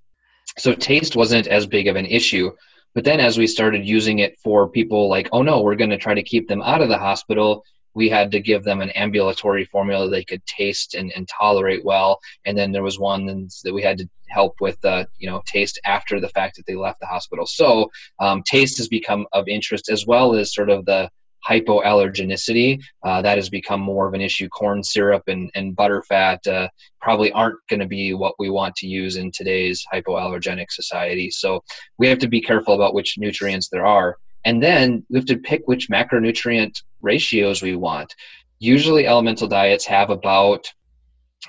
[0.57, 2.51] So taste wasn't as big of an issue
[2.95, 5.97] but then as we started using it for people like oh no we're going to
[5.97, 7.63] try to keep them out of the hospital
[7.97, 12.19] we had to give them an ambulatory formula they could taste and, and tolerate well.
[12.45, 13.25] And then there was one
[13.63, 16.75] that we had to help with uh, you know taste after the fact that they
[16.75, 17.47] left the hospital.
[17.47, 21.09] So um, taste has become of interest as well as sort of the
[21.47, 22.81] hypoallergenicity.
[23.03, 24.47] Uh, that has become more of an issue.
[24.49, 26.67] Corn syrup and, and butterfat uh,
[27.01, 31.29] probably aren't going to be what we want to use in today's hypoallergenic society.
[31.29, 31.63] So
[31.97, 34.17] we have to be careful about which nutrients there are.
[34.45, 38.13] And then we have to pick which macronutrient ratios we want.
[38.59, 40.71] Usually, elemental diets have about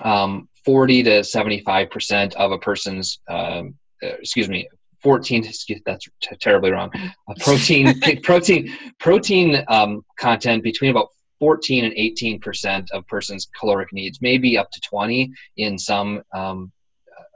[0.01, 4.67] um, 40 to 75% of a person's um, uh, excuse me
[5.01, 6.07] 14 excuse, that's
[6.41, 6.91] terribly wrong.
[6.95, 13.93] Uh, protein protein protein um, content between about 14 and 18 percent of person's caloric
[13.93, 16.71] needs maybe up to 20 in some um,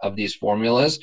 [0.01, 0.99] of these formulas.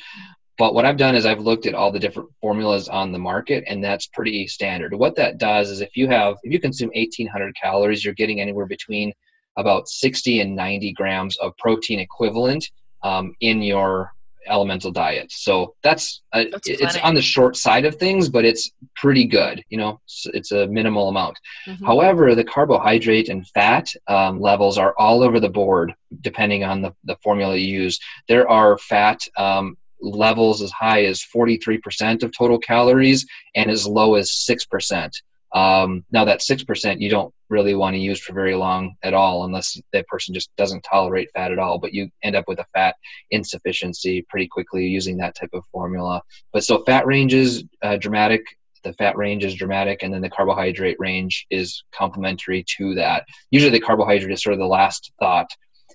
[0.59, 3.65] But what i've done is i've looked at all the different formulas on the market
[3.67, 4.93] and that's pretty standard.
[4.95, 8.67] What that does is if you have if you consume 1800 calories you're getting anywhere
[8.67, 9.13] between
[9.57, 12.71] about 60 and 90 grams of protein equivalent
[13.03, 14.13] um, in your
[14.47, 15.30] elemental diet.
[15.30, 19.64] So that's, uh, that's it's on the short side of things, but it's pretty good.
[19.68, 21.38] You know, it's, it's a minimal amount.
[21.66, 21.84] Mm-hmm.
[21.84, 26.95] However, the carbohydrate and fat um, levels are all over the board depending on the,
[27.05, 27.99] the formula you use.
[28.28, 34.14] There are fat um, levels as high as 43% of total calories and as low
[34.14, 35.12] as 6%.
[35.53, 39.14] Um, now that six percent you don't really want to use for very long at
[39.14, 41.78] all, unless that person just doesn't tolerate fat at all.
[41.78, 42.94] But you end up with a fat
[43.30, 46.22] insufficiency pretty quickly using that type of formula.
[46.53, 48.42] But so fat range is uh, dramatic.
[48.82, 53.24] The fat range is dramatic, and then the carbohydrate range is complementary to that.
[53.51, 55.51] Usually, the carbohydrate is sort of the last thought.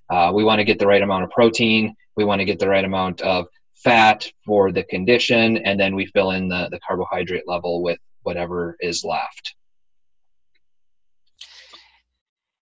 [0.10, 1.96] Uh, we want to get the right amount of protein.
[2.16, 6.06] We want to get the right amount of fat for the condition, and then we
[6.08, 9.56] fill in the, the carbohydrate level with whatever is left.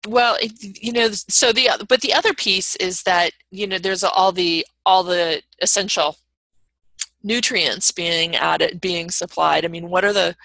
[0.06, 4.30] Well you know so the but the other piece is that you know there's all
[4.30, 6.16] the all the essential
[7.24, 9.64] nutrients being added being supplied.
[9.64, 10.36] I mean what are the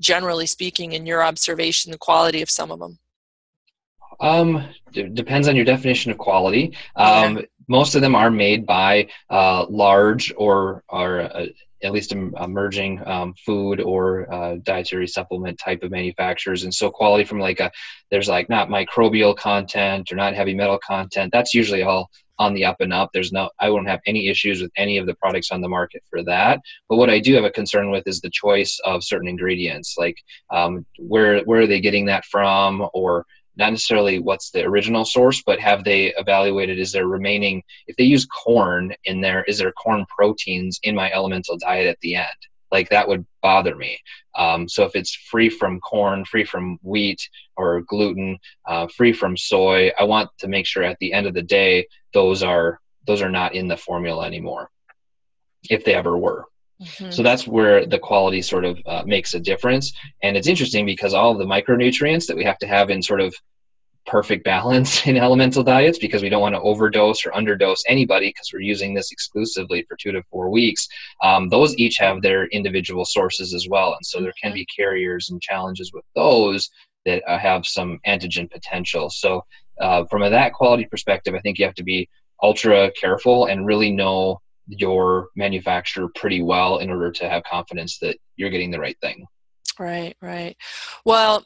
[0.00, 2.98] generally speaking in your observation the quality of some of them
[4.20, 6.74] um d- depends on your definition of quality.
[6.94, 7.46] Um okay.
[7.68, 11.46] most of them are made by uh, large or are uh,
[11.82, 16.64] at least emerging um, food or uh, dietary supplement type of manufacturers.
[16.64, 17.70] And so quality from like a
[18.10, 22.64] there's like not microbial content or not heavy metal content that's usually all on the
[22.64, 23.10] up and up.
[23.12, 26.02] There's no i won't have any issues with any of the products on the market
[26.08, 26.60] for that.
[26.88, 30.16] But what i do have a concern with is the choice of certain ingredients like
[30.50, 33.26] um, where where are they getting that from or
[33.56, 38.04] not necessarily what's the original source, but have they evaluated is there remaining, if they
[38.04, 42.26] use corn in there, is there corn proteins in my elemental diet at the end?
[42.72, 43.98] like that would bother me.
[44.34, 49.36] Um, so if it's free from corn, free from wheat or gluten, uh, free from
[49.36, 53.22] soy, I want to make sure at the end of the day those are those
[53.22, 54.68] are not in the formula anymore,
[55.70, 56.44] if they ever were.
[56.80, 57.10] Mm-hmm.
[57.10, 59.92] So that's where the quality sort of uh, makes a difference.
[60.22, 63.34] And it's interesting because all the micronutrients that we have to have in sort of
[64.06, 68.50] perfect balance in elemental diets because we don't want to overdose or underdose anybody because
[68.52, 70.86] we're using this exclusively for two to four weeks.
[71.22, 73.94] Um, those each have their individual sources as well.
[73.94, 74.56] And so there can mm-hmm.
[74.56, 76.70] be carriers and challenges with those
[77.04, 79.10] that uh, have some antigen potential.
[79.10, 79.44] So,
[79.80, 82.08] uh, from a that quality perspective, I think you have to be
[82.42, 88.16] ultra careful and really know your manufacturer pretty well in order to have confidence that
[88.36, 89.26] you're getting the right thing.
[89.78, 90.56] Right, right.
[91.04, 91.44] Well,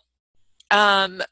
[0.70, 1.22] um,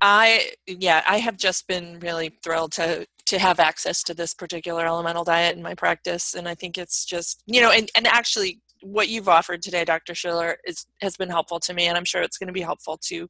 [0.00, 4.86] I yeah, I have just been really thrilled to to have access to this particular
[4.86, 8.60] elemental diet in my practice, and I think it's just you know, and and actually
[8.82, 10.14] what you've offered today, Dr.
[10.14, 12.98] Schuler, is has been helpful to me, and I'm sure it's going to be helpful
[13.06, 13.28] to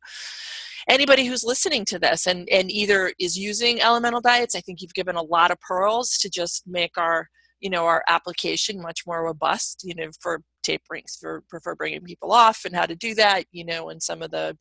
[0.89, 4.55] anybody who's listening to this and and either is using elemental diets.
[4.55, 7.29] I think you've given a lot of pearls to just make our
[7.61, 12.33] you know our application much more robust you know for taperings for, for bringing people
[12.33, 14.57] off and how to do that you know and some of the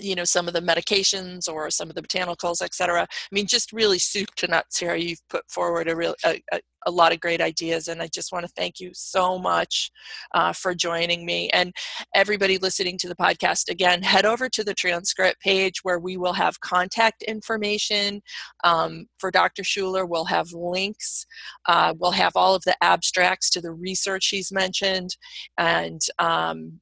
[0.00, 3.72] you know some of the medications or some of the botanicals etc i mean just
[3.72, 4.94] really soup to nuts here.
[4.94, 8.32] You've put forward a real a, a, a lot of great ideas and i just
[8.32, 9.90] want to thank you so much
[10.34, 11.48] uh, for joining me.
[11.50, 11.72] And
[12.14, 16.32] everybody listening to the podcast again head over to the transcript page where we will
[16.32, 18.22] have contact information
[18.64, 21.26] um, for dr schuler we'll have links
[21.66, 25.16] uh, we'll have all of the abstracts to the research he's mentioned.
[25.58, 26.80] And um,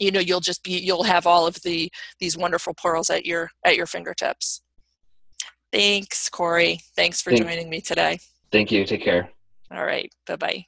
[0.00, 1.90] you know you'll just be you'll have all of the
[2.20, 4.62] these wonderful pearls at your at your fingertips.
[5.72, 6.80] Thanks corey.
[6.96, 8.18] Thanks for thank, joining me today.
[8.50, 8.84] Thank you.
[8.86, 9.30] Take care.
[9.70, 10.10] All right.
[10.26, 10.64] Bye bye